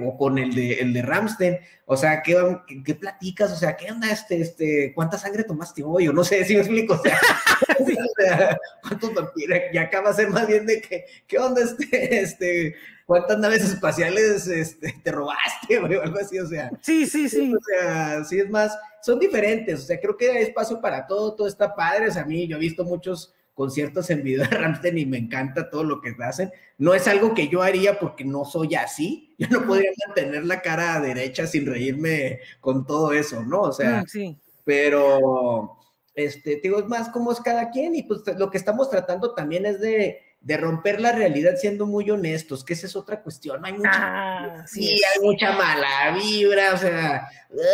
[0.06, 2.38] o con el de, el de Ramstein, o sea, ¿qué,
[2.86, 3.52] ¿qué, platicas?
[3.52, 6.08] O sea, ¿qué onda este, este, cuánta sangre tomaste hoy?
[6.08, 7.17] O no sé si me explico, o sea,
[8.84, 9.60] ¿cuántos vampiros?
[9.74, 12.76] Y acá va a ser más bien de que, ¿qué onda este, este,
[13.08, 16.69] cuántas naves espaciales este, te robaste, o algo así, o sea.
[16.82, 17.52] Sí, sí, sí.
[17.52, 21.34] O sea, sí es más, son diferentes, o sea, creo que hay espacio para todo,
[21.34, 24.56] todo está padre, o sea, a mí yo he visto muchos conciertos en video de
[24.58, 26.52] Ramstein y me encanta todo lo que hacen.
[26.78, 29.36] No es algo que yo haría porque no soy así.
[29.38, 33.62] Yo no podría mantener la cara derecha sin reírme con todo eso, ¿no?
[33.62, 34.38] O sea, mm, sí.
[34.63, 35.78] pero,
[36.16, 39.66] este, digo, es más como es cada quien y pues lo que estamos tratando también
[39.66, 43.66] es de, de romper la realidad siendo muy honestos, que esa es otra cuestión.
[43.66, 47.28] Hay mucha, ah, sí, hay mucha mala vibra, o sea,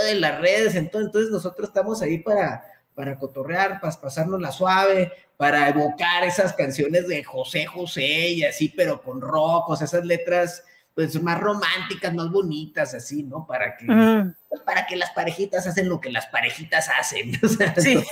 [0.09, 2.63] en las redes, entonces, entonces nosotros estamos ahí para
[2.99, 8.73] para cotorrear, para pasarnos la suave, para evocar esas canciones de José José y así,
[8.75, 13.47] pero con rock, o sea, esas letras pues más románticas, más bonitas, así, ¿no?
[13.47, 17.39] Para que, pues, para que las parejitas hacen lo que las parejitas hacen.
[17.77, 18.03] sí,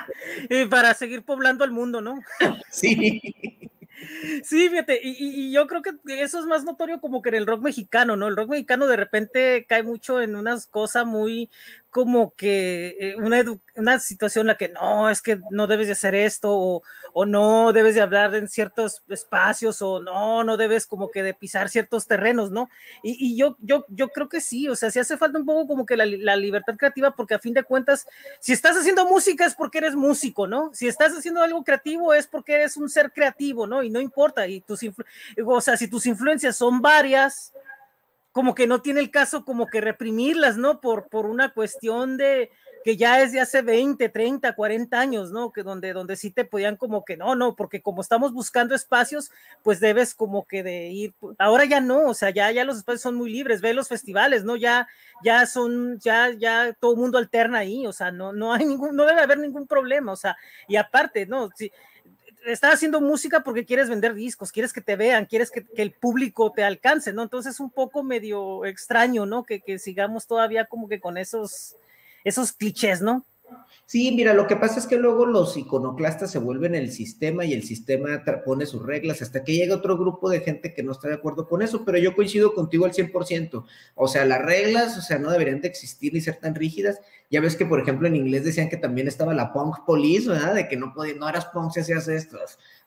[0.50, 2.20] y para seguir poblando el mundo, ¿no?
[2.70, 3.18] sí.
[4.42, 7.46] Sí, fíjate, y, y, yo creo que eso es más notorio como que en el
[7.46, 8.28] rock mexicano, ¿no?
[8.28, 11.48] El rock mexicano de repente cae mucho en unas cosas muy,
[11.94, 13.40] como que eh, una,
[13.76, 17.24] una, situación en la que no, es que no debes de hacer esto, o, o,
[17.24, 21.68] no debes de hablar en ciertos espacios, o no, no debes como que de pisar
[21.68, 22.68] ciertos terrenos, ¿no?
[23.04, 25.68] Y, y yo, yo, yo creo que sí, o sea, sí hace falta un poco
[25.68, 28.08] como que la, la, libertad creativa, porque a fin de cuentas,
[28.40, 30.72] si estás haciendo música es porque eres músico, ¿no?
[30.74, 33.84] Si estás haciendo algo creativo es porque eres un ser creativo, ¿no?
[33.84, 34.80] Y no importa, y tus,
[35.46, 37.52] o sea, si tus influencias son varias,
[38.34, 40.80] como que no tiene el caso como que reprimirlas, ¿no?
[40.80, 42.50] Por, por una cuestión de
[42.84, 45.52] que ya es de hace 20, 30, 40 años, ¿no?
[45.52, 49.30] Que donde, donde sí te podían como que no, no, porque como estamos buscando espacios,
[49.62, 53.02] pues debes como que de ir, ahora ya no, o sea, ya, ya los espacios
[53.02, 54.56] son muy libres, ve los festivales, ¿no?
[54.56, 54.88] Ya,
[55.22, 59.06] ya son, ya, ya todo mundo alterna ahí, o sea, no, no hay ningún, no
[59.06, 61.50] debe haber ningún problema, o sea, y aparte, ¿no?
[61.54, 61.70] Sí,
[62.44, 66.52] estás haciendo música porque quieres vender discos, quieres que te vean, quieres que, el público
[66.52, 67.22] te alcance, ¿no?
[67.22, 69.44] Entonces es un poco medio extraño, ¿no?
[69.44, 71.76] Que, sigamos todavía como que con esos,
[72.24, 73.24] esos clichés, ¿no?
[73.86, 77.52] Sí, mira, lo que pasa es que luego los iconoclastas se vuelven el sistema y
[77.52, 81.08] el sistema pone sus reglas hasta que llega otro grupo de gente que no está
[81.08, 83.64] de acuerdo con eso, pero yo coincido contigo al 100%.
[83.94, 86.98] O sea, las reglas, o sea, no deberían de existir ni ser tan rígidas.
[87.30, 90.54] Ya ves que, por ejemplo, en inglés decían que también estaba la punk police, ¿verdad?
[90.54, 92.38] De que no podías, no eras punk si hacías esto.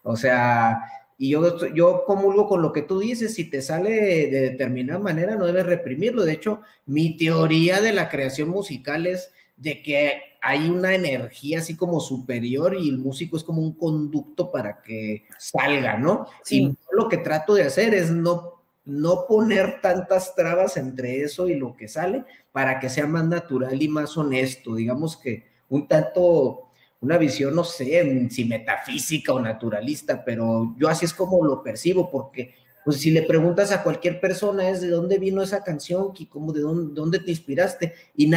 [0.01, 0.79] O sea,
[1.19, 5.35] y yo, yo comulgo con lo que tú dices, si te sale de determinada manera,
[5.35, 6.25] no debes reprimirlo.
[6.25, 11.75] De hecho, mi teoría de la creación musical es de que hay una energía así
[11.75, 16.27] como superior y el músico es como un conducto para que salga, ¿no?
[16.43, 16.63] Sí.
[16.63, 21.55] Y lo que trato de hacer es no, no poner tantas trabas entre eso y
[21.55, 24.75] lo que sale para que sea más natural y más honesto.
[24.75, 26.69] Digamos que un tanto,
[27.01, 32.09] una visión, no sé si metafísica o naturalista, pero yo así es como lo percibo,
[32.09, 32.53] porque
[32.87, 36.61] pues si le preguntas a cualquier persona es de dónde vino esa canción, cómo de
[36.61, 38.31] dónde, te inspiraste, y,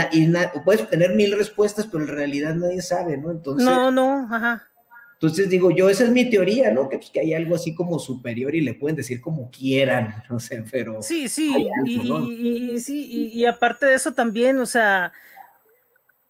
[0.65, 3.31] puedes tener mil respuestas, pero en realidad nadie sabe, ¿no?
[3.31, 4.67] Entonces, no, no, ajá.
[5.13, 6.89] Entonces digo, yo esa es mi teoría, ¿no?
[6.89, 10.41] Que, pues, que hay algo así como superior y le pueden decir como quieran, no
[10.41, 11.01] sé, pero...
[11.01, 15.13] Sí, sí, y, sí, y aparte de eso también, o sea,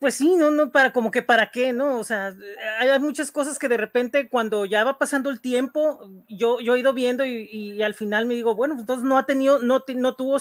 [0.00, 1.98] pues sí, no, no, para como que para qué, ¿no?
[1.98, 2.34] O sea,
[2.78, 6.80] hay muchas cosas que de repente cuando ya va pasando el tiempo, yo, yo he
[6.80, 10.38] ido viendo y, al final me digo, bueno, entonces no ha tenido, no, no tuvo,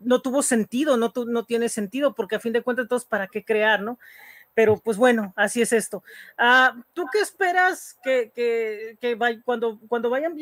[0.00, 3.44] no, tuvo sentido, no, no tiene sentido, porque a fin de cuentas, entonces, ¿para qué
[3.44, 3.96] crear, no?
[4.54, 6.02] Pero pues bueno, así es esto.
[6.36, 10.36] Ah, ¿Tú qué esperas que, que, que cuando, cuando vayan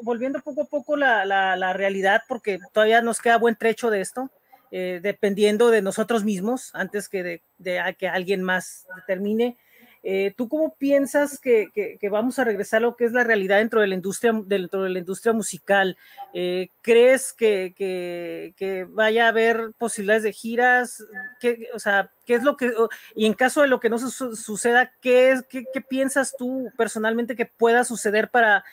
[0.00, 4.00] volviendo poco a poco la, la, la realidad, porque todavía nos queda buen trecho de
[4.00, 4.30] esto?
[4.72, 9.56] Eh, dependiendo de nosotros mismos antes que de, que alguien más determine.
[10.04, 13.80] Eh, ¿Tú cómo piensas que, vamos a regresar a lo que es la realidad dentro
[13.80, 15.96] de la industria, dentro de la industria musical?
[16.32, 21.04] Eh, ¿Crees que, vaya a haber posibilidades de giras?
[21.40, 22.72] ¿Qué, o sea, ¿qué es lo que,
[23.16, 27.34] y en caso de lo que no suceda, ¿qué, es, qué, qué piensas tú personalmente
[27.34, 28.64] que pueda suceder para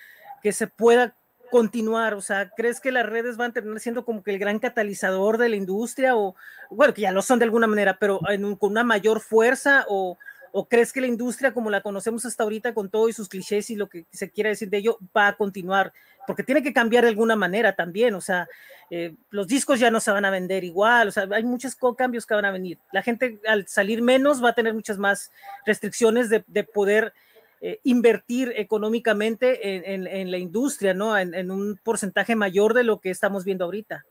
[0.43, 1.15] que se pueda
[1.49, 2.13] continuar?
[2.13, 5.37] O sea, ¿crees que las redes van a terminar siendo como que el gran catalizador
[5.37, 6.15] de la industria?
[6.15, 6.35] O,
[6.69, 8.19] bueno, que ya lo son de alguna manera, pero
[8.59, 10.17] con una mayor fuerza o,
[10.69, 13.75] crees que la industria como la conocemos hasta ahorita con todo y sus clichés y
[13.75, 15.93] lo que se quiera decir de ello va a continuar?
[16.25, 18.47] Porque tiene que cambiar de alguna manera también, o sea,
[18.89, 22.25] eh, los discos ya no se van a vender igual, o sea, hay muchos cambios
[22.25, 22.79] que van a venir.
[22.91, 25.31] La gente al salir menos va a tener muchas más
[25.63, 27.13] restricciones de, de poder
[27.59, 31.17] eh, invertir económicamente en, la industria, ¿no?
[31.17, 34.05] En, un porcentaje mayor de lo que estamos viendo ahorita.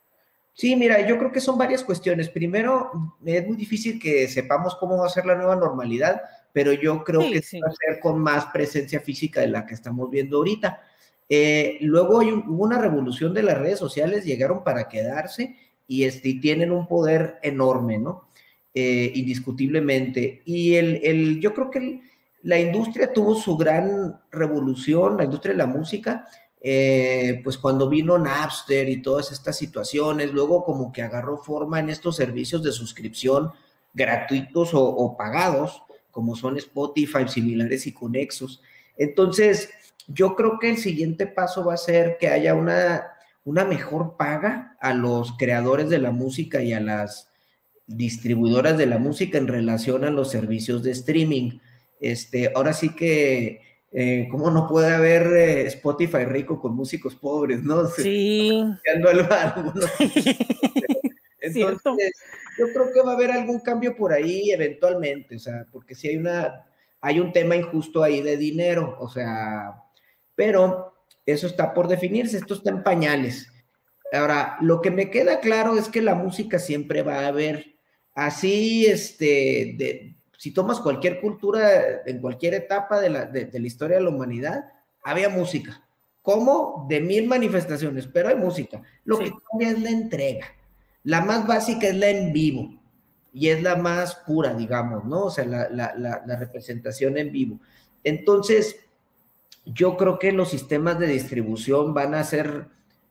[0.52, 2.28] Sí, mira, yo creo que son varias cuestiones.
[2.28, 2.90] Primero,
[3.24, 6.22] es muy difícil que sepamos cómo va a ser la nueva normalidad,
[6.52, 10.10] pero yo creo que va a ser con más presencia física de la que estamos
[10.10, 10.80] viendo ahorita.
[11.28, 16.34] Eh, luego hay hubo una revolución de las redes sociales, llegaron para quedarse y, este,
[16.40, 18.28] tienen un poder enorme, ¿no?
[18.74, 20.42] Eh, indiscutiblemente.
[20.44, 22.02] Y el, el, yo creo que el,
[22.46, 26.28] la industria tuvo su gran revolución, la industria de la música,
[26.60, 31.90] eh, pues cuando vino Napster y todas estas situaciones, luego como que agarró forma en
[31.90, 33.50] estos servicios de suscripción
[33.92, 35.82] gratuitos o, pagados,
[36.12, 38.62] como son Spotify, similares y conexos.
[38.96, 39.68] Entonces,
[40.06, 43.08] yo creo que el siguiente paso va a ser que haya una,
[43.44, 47.28] una mejor paga a los creadores de la música y a las
[47.88, 51.58] distribuidoras de la música en relación a los servicios de streaming
[52.00, 53.60] este, ahora sí que,
[53.92, 57.86] eh, ¿cómo no puede haber eh, Spotify rico con músicos pobres, no?
[57.96, 58.50] Sí.
[61.40, 62.12] Entonces,
[62.58, 66.08] yo creo que va a haber algún cambio por ahí eventualmente, o sea, porque si
[66.08, 66.66] hay una,
[67.00, 69.76] hay un tema injusto ahí de dinero, o sea,
[70.34, 70.94] pero
[71.24, 73.48] eso está por definirse, esto está en pañales.
[74.12, 77.76] Ahora, lo que me queda claro es que la música siempre va a haber,
[78.14, 83.96] así, este, de, si tomas cualquier cultura en cualquier etapa de la, de, la historia
[83.96, 84.64] de la humanidad,
[85.02, 85.82] había música.
[86.22, 86.86] ¿Cómo?
[86.88, 88.82] De mil manifestaciones, pero hay música.
[89.04, 90.46] Lo que cambia es la entrega.
[91.04, 92.80] La más básica es la en vivo
[93.32, 95.26] y es la más pura, digamos, ¿no?
[95.26, 97.60] O sea, la, la, la, representación en vivo.
[98.02, 98.76] Entonces,
[99.64, 102.68] yo creo que los sistemas de distribución van a ser,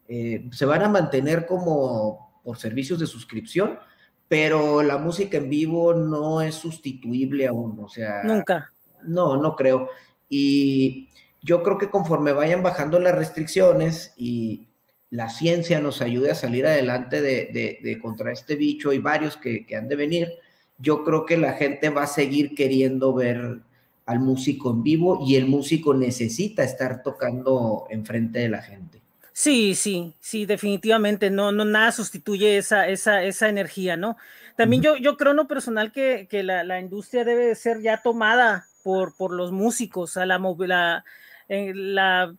[0.07, 3.79] eh, se van a mantener como por servicios de suscripción,
[4.27, 8.23] pero la música en vivo no es sustituible aún, o sea.
[8.23, 8.71] Nunca.
[9.03, 9.89] No, no creo.
[10.29, 11.09] Y
[11.41, 14.67] yo creo que conforme vayan bajando las restricciones y
[15.11, 19.75] la ciencia nos ayude a salir adelante de, contra este bicho y varios que, que
[19.75, 20.29] han de venir,
[20.77, 23.61] yo creo que la gente va a seguir queriendo ver
[24.05, 29.01] al músico en vivo y el músico necesita estar tocando enfrente de la gente.
[29.37, 34.15] Sí, sí, sí, definitivamente, no, no, nada sustituye esa, esa, esa energía, ¿no?
[34.55, 38.01] También yo, yo creo en lo personal que, que la, la, industria debe ser ya
[38.01, 41.03] tomada por, por los músicos, a la, la,
[41.49, 42.33] eh, la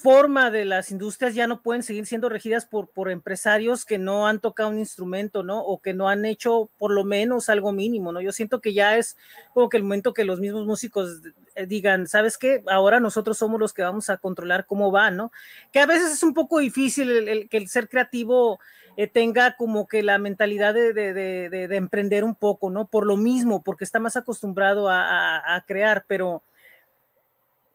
[0.00, 4.26] forma de las industrias ya no pueden seguir siendo regidas por, por empresarios que no
[4.26, 5.60] han tocado un instrumento, ¿no?
[5.60, 8.20] O que no han hecho por lo menos algo mínimo, ¿no?
[8.20, 9.18] Yo siento que ya es
[9.52, 11.20] como que el momento que los mismos músicos
[11.54, 12.62] eh, digan, ¿sabes qué?
[12.68, 15.32] Ahora nosotros somos los que vamos a controlar cómo va, ¿no?
[15.70, 18.58] Que a veces es un poco difícil el, que el ser creativo
[18.96, 22.86] eh, tenga como que la mentalidad de, de, de, de, emprender un poco, ¿no?
[22.86, 26.42] Por lo mismo, porque está más acostumbrado a, a, a crear, pero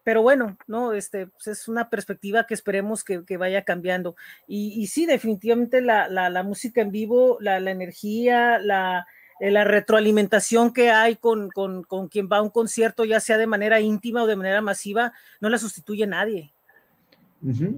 [0.05, 0.93] pero bueno, ¿no?
[0.93, 4.15] Este, pues es una perspectiva que esperemos que, que vaya cambiando.
[4.47, 9.07] Y, y, sí, definitivamente la, la, la música en vivo, la, la energía, la,
[9.39, 13.39] eh, la, retroalimentación que hay con, con, con, quien va a un concierto, ya sea
[13.39, 16.53] de manera íntima o de manera masiva, no la sustituye nadie.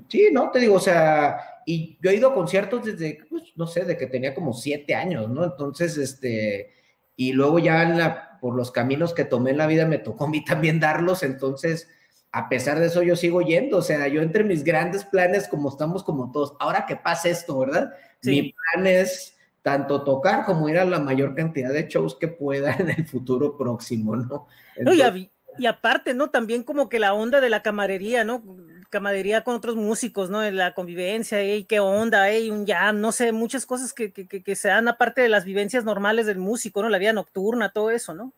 [0.10, 3.68] Sí, no, te digo, o sea, y yo he ido a conciertos desde, pues, no
[3.68, 5.46] sé, de que tenía como siete años, ¿no?
[5.46, 6.74] Entonces, este,
[7.16, 10.30] y luego ya la, por los caminos que tomé en la vida me tocó a
[10.30, 11.88] mí también darlos, entonces
[12.32, 15.70] a pesar de eso yo sigo yendo, o sea, yo entre mis grandes planes, como
[15.70, 17.94] estamos como todos, ahora que pasa esto, ¿verdad?
[18.22, 18.30] Sí.
[18.30, 22.74] Mi plan es tanto tocar como ir a la mayor cantidad de shows que pueda
[22.74, 24.48] en el futuro próximo, ¿no?
[24.76, 26.30] Entonces, no y, y, aparte, ¿no?
[26.30, 28.44] También como que la onda de la camarería, ¿no?
[28.90, 30.50] Camarería con otros músicos, ¿no?
[30.52, 31.66] La convivencia, ¿eh?
[31.68, 32.50] qué onda, ¿eh?
[32.52, 35.84] un jam, no sé, muchas cosas que, que, que se dan aparte de las vivencias
[35.84, 36.90] normales del músico, ¿no?
[36.90, 38.34] La vida nocturna, todo eso, ¿no?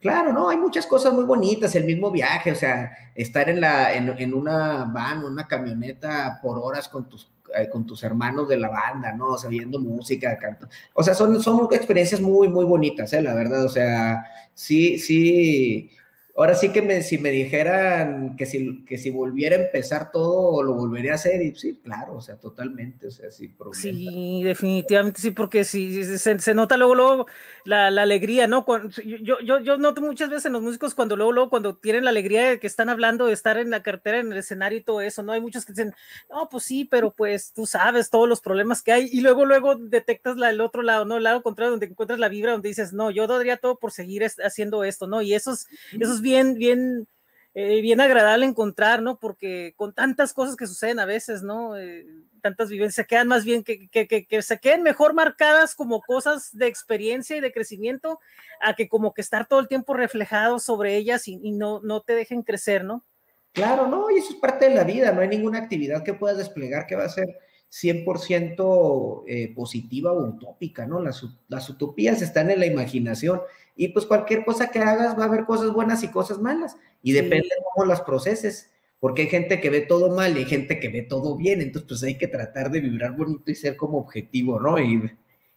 [0.00, 3.92] Claro, no, hay muchas cosas muy bonitas, el mismo viaje, o sea, estar en, la,
[3.92, 8.56] en, en una van, una camioneta por horas con tus, eh, con tus hermanos de
[8.56, 9.28] la banda, ¿no?
[9.32, 10.68] O sea, viendo música, canto.
[10.94, 13.20] O sea, son, son experiencias muy, muy bonitas, ¿eh?
[13.20, 14.24] La verdad, o sea,
[14.54, 15.90] sí, sí,
[16.36, 20.62] ahora sí que me, si me dijeran que si, que si volviera a empezar todo,
[20.62, 23.80] lo volvería a hacer, y sí, claro, o sea, totalmente, o sea, sin problema.
[23.80, 27.26] Sí, definitivamente sí, porque sí, se, nota luego, luego
[27.64, 28.64] la, la, alegría, ¿no?
[29.04, 32.10] Yo, yo, yo noto muchas veces en los músicos cuando luego, luego, cuando tienen la
[32.10, 35.00] alegría de que están hablando de estar en la cartera, en el escenario y todo
[35.00, 35.32] eso, ¿no?
[35.32, 35.94] Hay muchos que dicen,
[36.30, 39.76] no, pues sí, pero pues tú sabes todos los problemas que hay, y luego, luego
[39.76, 41.16] detectas la, el otro lado, ¿no?
[41.16, 44.24] El lado contrario, donde encuentras la vibra, donde dices, no, yo daría todo por seguir
[44.24, 45.22] haciendo esto, ¿no?
[45.22, 47.08] Y eso es, eso bien, bien,
[47.54, 49.18] eh, bien agradable encontrar, ¿no?
[49.18, 51.76] Porque con tantas cosas que suceden a veces, ¿no?
[51.76, 52.06] Eh,
[52.40, 56.56] tantas vivencias, quedan más bien que, que, que, que, se queden mejor marcadas como cosas
[56.56, 58.18] de experiencia y de crecimiento,
[58.60, 62.00] a que como que estar todo el tiempo reflejado sobre ellas y, y no, no
[62.00, 63.04] te dejen crecer, ¿no?
[63.52, 66.38] Claro, no, y eso es parte de la vida, no hay ninguna actividad que puedas
[66.38, 67.26] desplegar que va a ser
[67.70, 71.00] 100% eh, positiva o utópica, ¿no?
[71.00, 73.40] Las, las utopías están en la imaginación
[73.76, 77.12] y pues cualquier cosa que hagas va a haber cosas buenas y cosas malas y
[77.12, 77.16] sí.
[77.20, 80.80] depende de cómo las proceses, porque hay gente que ve todo mal y hay gente
[80.80, 83.98] que ve todo bien, entonces pues hay que tratar de vibrar bonito y ser como
[83.98, 84.78] objetivo, ¿no?
[84.78, 85.08] Y,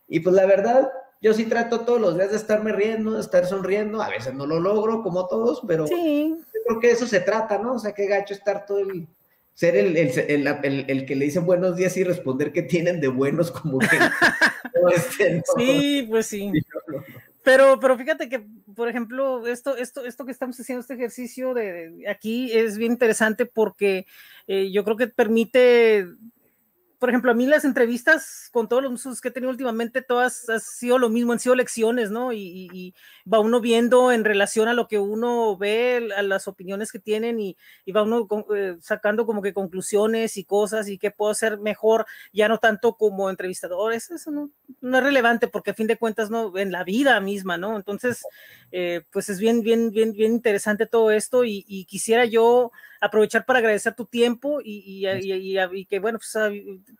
[0.07, 0.89] y pues la verdad,
[1.19, 4.45] yo sí trato todos los días de estarme riendo, de estar sonriendo, a veces no
[4.45, 6.37] lo logro como todos, pero sí.
[6.53, 7.73] yo creo que de eso se trata, ¿no?
[7.73, 9.07] O sea, qué gacho estar todo el
[9.53, 13.07] ser el, el, el, el, que le dice buenos días y responder que tienen de
[13.07, 13.87] buenos como que
[14.81, 15.43] no, este, no.
[15.57, 17.03] sí pues sí no,
[17.43, 18.43] pero pero fíjate que
[18.75, 22.93] por ejemplo esto esto esto que estamos haciendo este ejercicio de, de aquí es bien
[22.93, 24.07] interesante porque
[24.47, 26.07] eh, yo creo que permite
[27.03, 30.47] por ejemplo, a mí las entrevistas con todos los músicos que he tenido últimamente, todas
[30.47, 32.31] han sido lo mismo, han sido lecciones, ¿no?
[32.31, 32.93] Y, y, y,
[33.29, 37.41] va uno viendo en relación a lo que uno ve, a las opiniones que tienen
[37.41, 41.29] y, y va uno con, eh, sacando como que conclusiones y cosas y qué puedo
[41.29, 44.49] hacer mejor, ya no tanto como entrevistadores, eso no,
[44.79, 46.57] no es relevante porque a fin de cuentas, ¿no?
[46.57, 47.75] En la vida misma, ¿no?
[47.75, 48.23] Entonces,
[48.71, 52.71] eh, pues es bien, bien, bien, bien interesante todo esto y, y quisiera yo
[53.03, 56.33] aprovechar para agradecer tu tiempo y, y, y, y que, bueno, pues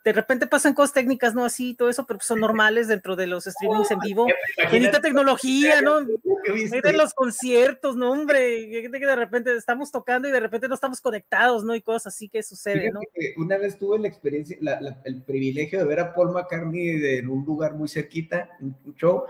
[0.03, 1.45] de repente pasan cosas técnicas, ¿no?
[1.45, 4.27] Así, todo eso, pero pues son normales dentro de los streamings en vivo.
[4.69, 6.01] Bendita tecnología, ¿no?
[6.01, 10.99] De los conciertos, no, hombre, que de repente estamos tocando y de repente no estamos
[10.99, 11.73] conectados, ¿no?
[11.73, 12.99] Y cosas así que sucede, ¿no?
[13.13, 17.17] Que una vez tuve la experiencia, la, la, el privilegio de ver a Paul McCartney
[17.19, 19.23] en un lugar muy cerquita, un show,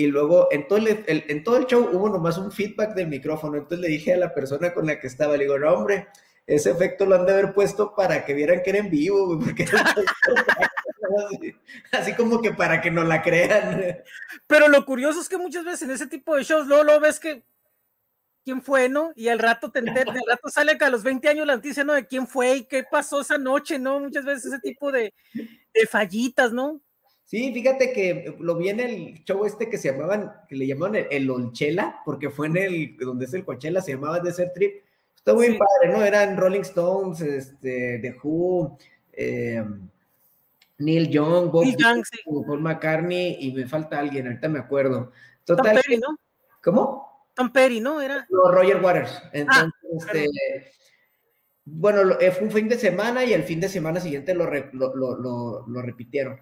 [0.00, 3.58] y luego en todo el, en todo el show hubo nomás un feedback del micrófono,
[3.58, 6.08] entonces le dije a la persona con la que estaba, le digo, no hombre,
[6.46, 9.64] ese efecto lo han de haber puesto para que vieran que era en vivo, porque
[9.64, 11.54] así,
[11.92, 13.98] así, como que para que no la crean.
[14.46, 17.20] Pero lo curioso es que muchas veces en ese tipo de shows, luego, luego ves
[17.20, 17.44] que
[18.42, 19.12] quién fue, ¿no?
[19.16, 21.84] Y al rato te enteras, al rato sale que a los 20 años la noticia,
[21.84, 21.92] ¿no?
[21.92, 24.00] De quién fue y qué pasó esa noche, ¿no?
[24.00, 26.80] Muchas veces ese tipo de, de fallitas, ¿no?
[27.30, 30.96] Sí, fíjate que lo vi en el show este que se llamaban, que le llamaban
[30.96, 34.82] el, el Olchela, porque fue en el, donde es el Coachella, se llamaba Desert Trip.
[35.14, 35.56] Está muy sí.
[35.56, 36.04] padre, ¿no?
[36.04, 38.76] Eran Rolling Stones, este, The Who,
[39.12, 39.64] eh,
[40.78, 41.66] Neil Young, Bob
[42.46, 45.12] Paul McCartney y me falta alguien, ahorita me acuerdo.
[45.44, 46.18] Total, Tom Perry, ¿no?
[46.64, 47.28] ¿Cómo?
[47.34, 48.00] Tom Perry, ¿no?
[48.00, 48.26] Era.
[48.28, 49.22] No, Roger Waters.
[49.32, 50.72] Entonces, ah, este,
[51.64, 55.82] bueno, eh, fue un fin de semana y el fin de semana siguiente lo, lo,
[55.82, 56.40] repitieron.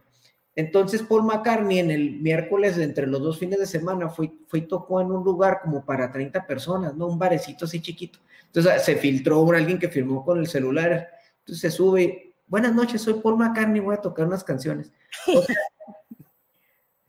[0.59, 4.63] Entonces Paul McCartney en el miércoles entre los dos fines de semana fue, fue y
[4.63, 7.07] tocó en un lugar como para 30 personas, ¿no?
[7.07, 8.19] Un barecito así chiquito.
[8.47, 11.11] Entonces se filtró un alguien que firmó con el celular.
[11.39, 14.91] Entonces se sube, buenas noches, soy Paul McCartney, voy a tocar unas canciones.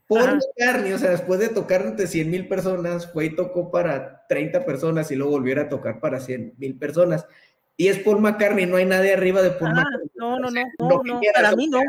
[0.07, 4.27] Paul McCartney, o sea, después de tocar ante 100 mil personas, fue y tocó para
[4.29, 7.25] 30 personas y luego volviera a tocar para 100 mil personas
[7.79, 10.11] y es Paul McCartney, no hay nadie arriba de Paul ah, McCartney.
[10.15, 11.79] No, no, no, no, no para mí no.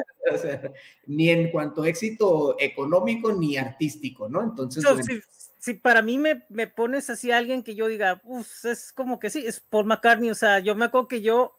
[1.06, 4.40] ni en cuanto a éxito económico ni artístico, ¿no?
[4.40, 4.84] Entonces.
[5.58, 9.18] si, para mí me, me, pones así a alguien que yo diga, uff, es como
[9.18, 11.56] que sí, es Paul McCartney, o sea, yo me acuerdo que yo,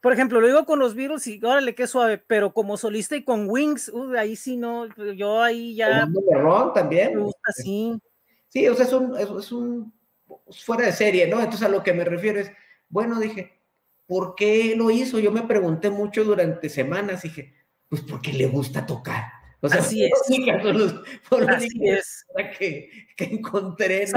[0.00, 3.22] por ejemplo, lo digo con los Beatles y órale, qué suave, pero como solista y
[3.22, 6.08] con Wings, uh, ahí sí no, yo ahí ya.
[6.32, 7.14] Ron también.
[7.14, 7.96] Me gusta, sí.
[8.48, 9.92] Sí, o sea, es un, es un
[10.64, 11.38] fuera de serie, ¿no?
[11.38, 12.50] Entonces a lo que me refiero es,
[12.88, 13.59] bueno, dije,
[14.10, 15.20] ¿Por qué lo hizo?
[15.20, 17.54] Yo me pregunté mucho durante semanas, dije,
[17.88, 19.22] pues porque le gusta tocar.
[19.60, 20.10] O sea, Así es.
[21.48, 22.26] Así es.
[22.58, 24.10] Que, que encontré.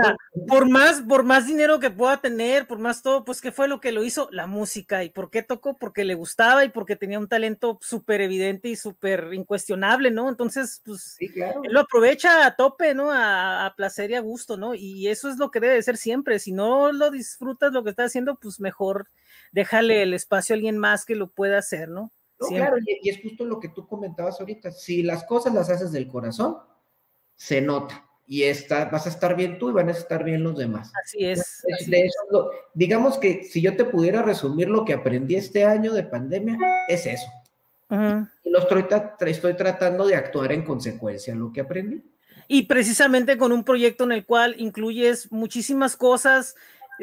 [0.47, 3.79] por, más, por más dinero que pueda tener, por más todo, pues ¿qué fue lo
[3.79, 4.29] que lo hizo?
[4.31, 5.03] La música.
[5.03, 5.77] ¿Y por qué tocó?
[5.77, 10.27] Porque le gustaba y porque tenía un talento súper evidente y súper incuestionable, ¿no?
[10.27, 11.61] Entonces, pues sí, claro.
[11.63, 13.11] él lo aprovecha a tope, ¿no?
[13.11, 14.73] A, a, placer y a gusto, ¿no?
[14.73, 16.39] Y eso es lo que debe de ser siempre.
[16.39, 19.07] Si no lo disfrutas lo que estás haciendo, pues mejor
[19.53, 22.11] déjale el espacio a alguien más que lo pueda hacer, ¿no?
[22.49, 24.71] claro, y, es justo lo que tú comentabas ahorita.
[24.71, 26.57] Si las cosas las haces del corazón,
[27.35, 28.05] se nota.
[28.25, 30.91] Y está, vas a estar bien tú y van a estar bien los demás.
[31.01, 31.63] Así es.
[32.73, 37.05] digamos que si yo te pudiera resumir lo que aprendí este año de pandemia, es
[37.05, 37.27] eso.
[38.43, 38.85] Y lo estoy,
[39.27, 42.03] estoy tratando de actuar en consecuencia a lo que aprendí.
[42.47, 46.55] Y precisamente con un proyecto en el cual incluyes muchísimas cosas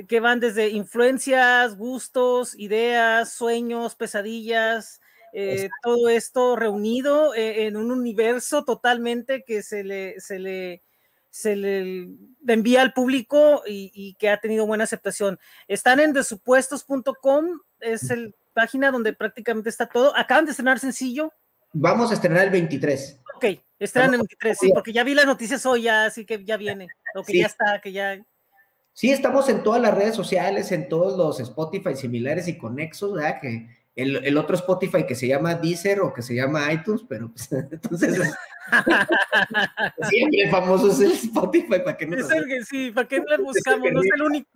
[0.09, 5.01] que van desde influencias, gustos, ideas, sueños, pesadillas,
[5.33, 10.83] eh, todo esto reunido eh, en un universo totalmente que se le, se le,
[11.31, 12.09] se le
[12.47, 15.39] envía al público y, que ha tenido buena aceptación.
[15.69, 20.17] Están en desupuestos.com, es la página donde prácticamente está todo.
[20.17, 21.33] Acaban de estrenar sencillo.
[21.73, 23.21] Vamos a estrenar el 23.
[23.37, 23.45] Ok,
[23.79, 26.89] estrenan el 23, sí, porque ya vi las noticias hoy, ya, así que ya viene,
[27.15, 28.21] lo que ya está, que ya
[29.01, 33.41] Sí, estamos en todas las redes sociales, en todos los Spotify similares y conexos, ¿verdad?
[33.41, 37.51] Que el, otro Spotify que se llama Deezer o que se llama iTunes, pero pues,
[37.73, 38.31] entonces
[40.11, 42.19] siempre famoso es el Spotify, ¿para qué no?
[42.19, 43.91] Es el que sí, ¿para qué no buscamos?
[43.91, 44.51] No es el único,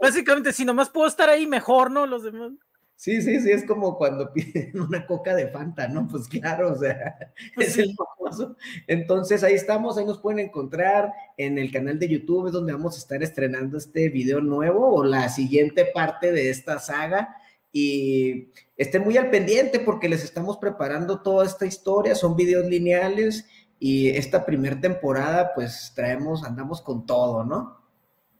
[0.00, 2.06] básicamente si nomás puedo estar ahí mejor, ¿no?
[2.06, 2.52] Los demás.
[2.98, 6.08] Sí, sí, sí, es como cuando piden una coca de Fanta, ¿no?
[6.08, 8.56] Pues claro, o sea, es el famoso.
[8.88, 12.96] Entonces ahí estamos, ahí nos pueden encontrar en el canal de YouTube, es donde vamos
[12.96, 17.36] a estar estrenando este video nuevo o la siguiente parte de esta saga.
[17.70, 23.46] Y estén muy al pendiente porque les estamos preparando toda esta historia, son videos lineales
[23.78, 27.78] y esta primera temporada pues traemos, andamos con todo, ¿no?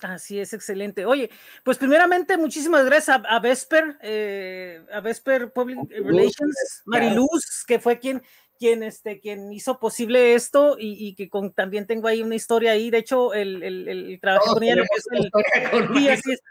[0.00, 1.06] Así es, excelente.
[1.06, 1.30] Oye,
[1.64, 8.22] pues primeramente muchísimas gracias a, Vesper, eh, a Vesper Public Relations, Mariluz, que fue quien,
[8.58, 12.90] quien, este, quien hizo posible esto y, que con, también tengo ahí una historia ahí.
[12.90, 16.42] De hecho, el, el, el trabajo con ella, lo que es el, así es.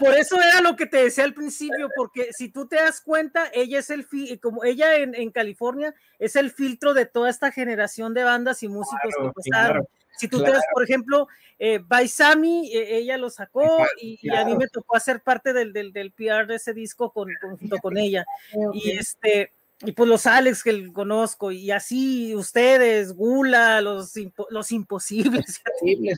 [0.00, 3.50] Por eso era lo que te decía al principio, porque si tú te das cuenta,
[3.54, 4.06] ella es el,
[4.40, 8.68] como ella en, en California es el filtro de toda esta generación de bandas y
[8.68, 9.86] músicos que pasaron.
[10.18, 14.56] Si tú te das, por ejemplo, eh, Baisami, eh, ella lo sacó y, a mí
[14.56, 18.24] me tocó hacer parte del, del, del PR de ese disco con, junto con ella.
[18.72, 19.52] Y este,
[19.84, 24.12] y pues los Alex que conozco, y así ustedes, Gula, los,
[24.50, 25.60] los imposibles.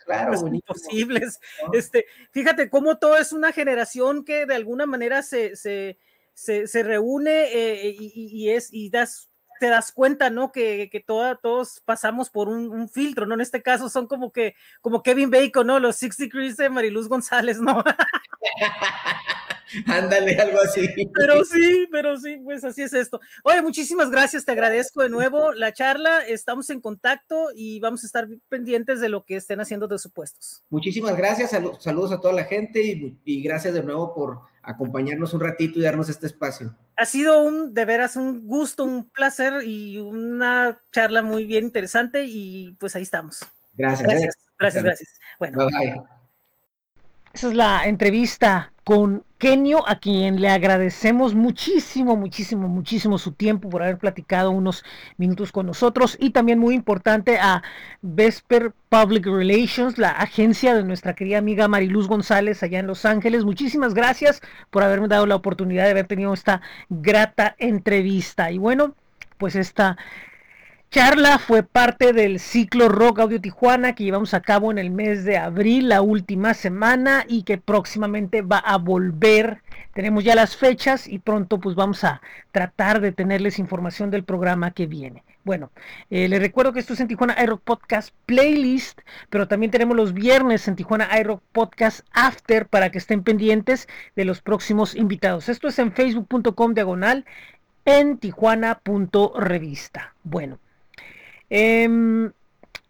[0.05, 0.33] claro.
[0.33, 1.41] Los imposibles.
[1.73, 5.99] Este, fíjate cómo todo es una generación que de alguna manera se, se,
[6.35, 9.31] se, reúne eh, y, y, es, y das
[9.61, 10.53] te das cuenta, ¿no?
[10.53, 13.35] Que, que todos pasamos por un, filtro, ¿no?
[13.35, 15.81] En este caso son como que, como Kevin Bacon, ¿no?
[15.81, 17.83] Los Six Degrees de Mariluz González, ¿no?
[19.87, 20.89] Ándale, algo así.
[21.15, 23.21] Pero sí, pero sí, pues así es esto.
[23.43, 28.07] Oye, muchísimas gracias, te agradezco de nuevo la charla, estamos en contacto y vamos a
[28.07, 30.63] estar pendientes de lo que estén haciendo de supuestos.
[30.71, 31.51] Muchísimas gracias,
[31.81, 35.83] saludos a toda la gente y, y gracias de nuevo por acompañarnos un ratito y
[35.83, 36.77] darnos este espacio.
[36.97, 42.25] Ha sido un, de veras, un gusto, un placer y una charla muy bien interesante
[42.25, 43.41] y pues ahí estamos.
[43.75, 44.09] Gracias.
[44.09, 45.19] Gracias, gracias, gracias.
[45.39, 45.69] Bueno.
[47.35, 53.69] Esa es la entrevista con Kenio, a quien le agradecemos muchísimo, muchísimo, muchísimo su tiempo
[53.69, 54.85] por haber platicado unos
[55.17, 57.65] minutos con nosotros y también muy importante a
[58.03, 63.45] Vesper Public Relations, la agencia de nuestra querida amiga Mariluz González allá en Los Ángeles.
[63.45, 68.53] Muchísimas gracias por haberme dado la oportunidad de haber tenido esta grata entrevista.
[68.53, 68.95] Y bueno,
[69.39, 69.97] pues esta
[70.91, 75.25] charla fue parte del ciclo Rock Audio Tijuana que llevamos a cabo en el mes
[75.25, 79.63] de abril, la última semana, y que próximamente va a volver.
[79.93, 82.21] Tenemos ya las fechas y pronto pues vamos a
[82.53, 85.25] tratar de tenerles información del programa que viene.
[85.45, 85.71] Bueno,
[86.09, 90.15] eh, les recuerdo que esto es en Tijuana iRock Podcast Playlist, pero también tenemos los
[90.15, 95.51] viernes en Tijuana iRock Podcast After para que estén pendientes de los próximos invitados.
[95.51, 97.27] Esto es en facebook.com diagonal
[97.85, 100.15] en tijuana.revista.
[100.23, 100.59] Bueno,
[101.51, 102.33] Em,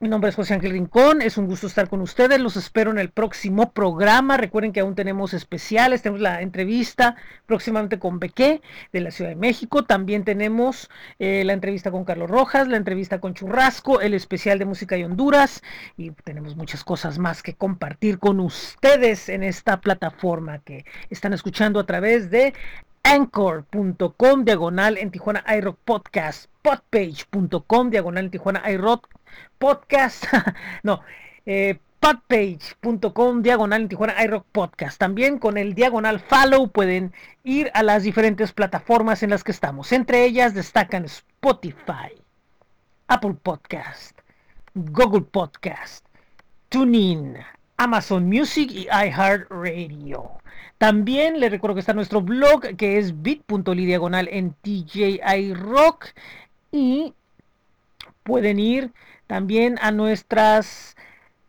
[0.05, 2.99] mi nombre es José Ángel Rincón, es un gusto estar con ustedes, los espero en
[2.99, 8.61] el próximo programa, recuerden que aún tenemos especiales, tenemos la entrevista próximamente con Beque
[8.93, 13.19] de la Ciudad de México, también tenemos eh, la entrevista con Carlos Rojas, la entrevista
[13.19, 15.63] con Churrasco, el especial de música y Honduras
[15.97, 21.81] y tenemos muchas cosas más que compartir con ustedes en esta plataforma que están escuchando
[21.81, 22.53] a través de
[23.05, 29.07] anchor.com diagonal en Tijuana iRock Podcast, podpage.com diagonal en Tijuana iRock
[29.59, 30.25] Podcast,
[30.83, 31.03] no,
[31.45, 34.99] eh, podpage.com diagonal en Tijuana iRock Podcast.
[34.99, 37.13] También con el diagonal follow pueden
[37.43, 39.93] ir a las diferentes plataformas en las que estamos.
[39.93, 42.17] Entre ellas destacan Spotify,
[43.09, 44.19] Apple Podcast,
[44.75, 46.07] Google Podcast,
[46.71, 47.37] TuneIn,
[47.77, 50.31] Amazon Music y iHeartRadio.
[50.79, 56.07] También les recuerdo que está nuestro blog que es bit.ly diagonal en TJI Rock
[56.75, 57.15] y
[58.25, 58.93] pueden ir
[59.29, 60.97] también a nuestras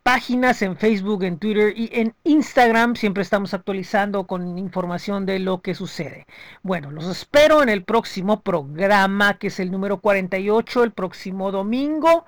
[0.03, 2.95] páginas en Facebook, en Twitter y en Instagram.
[2.95, 6.27] Siempre estamos actualizando con información de lo que sucede.
[6.61, 12.25] Bueno, los espero en el próximo programa, que es el número 48, el próximo domingo,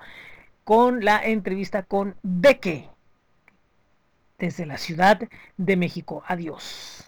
[0.64, 2.88] con la entrevista con Beque
[4.38, 5.20] desde la Ciudad
[5.56, 6.24] de México.
[6.26, 7.07] Adiós.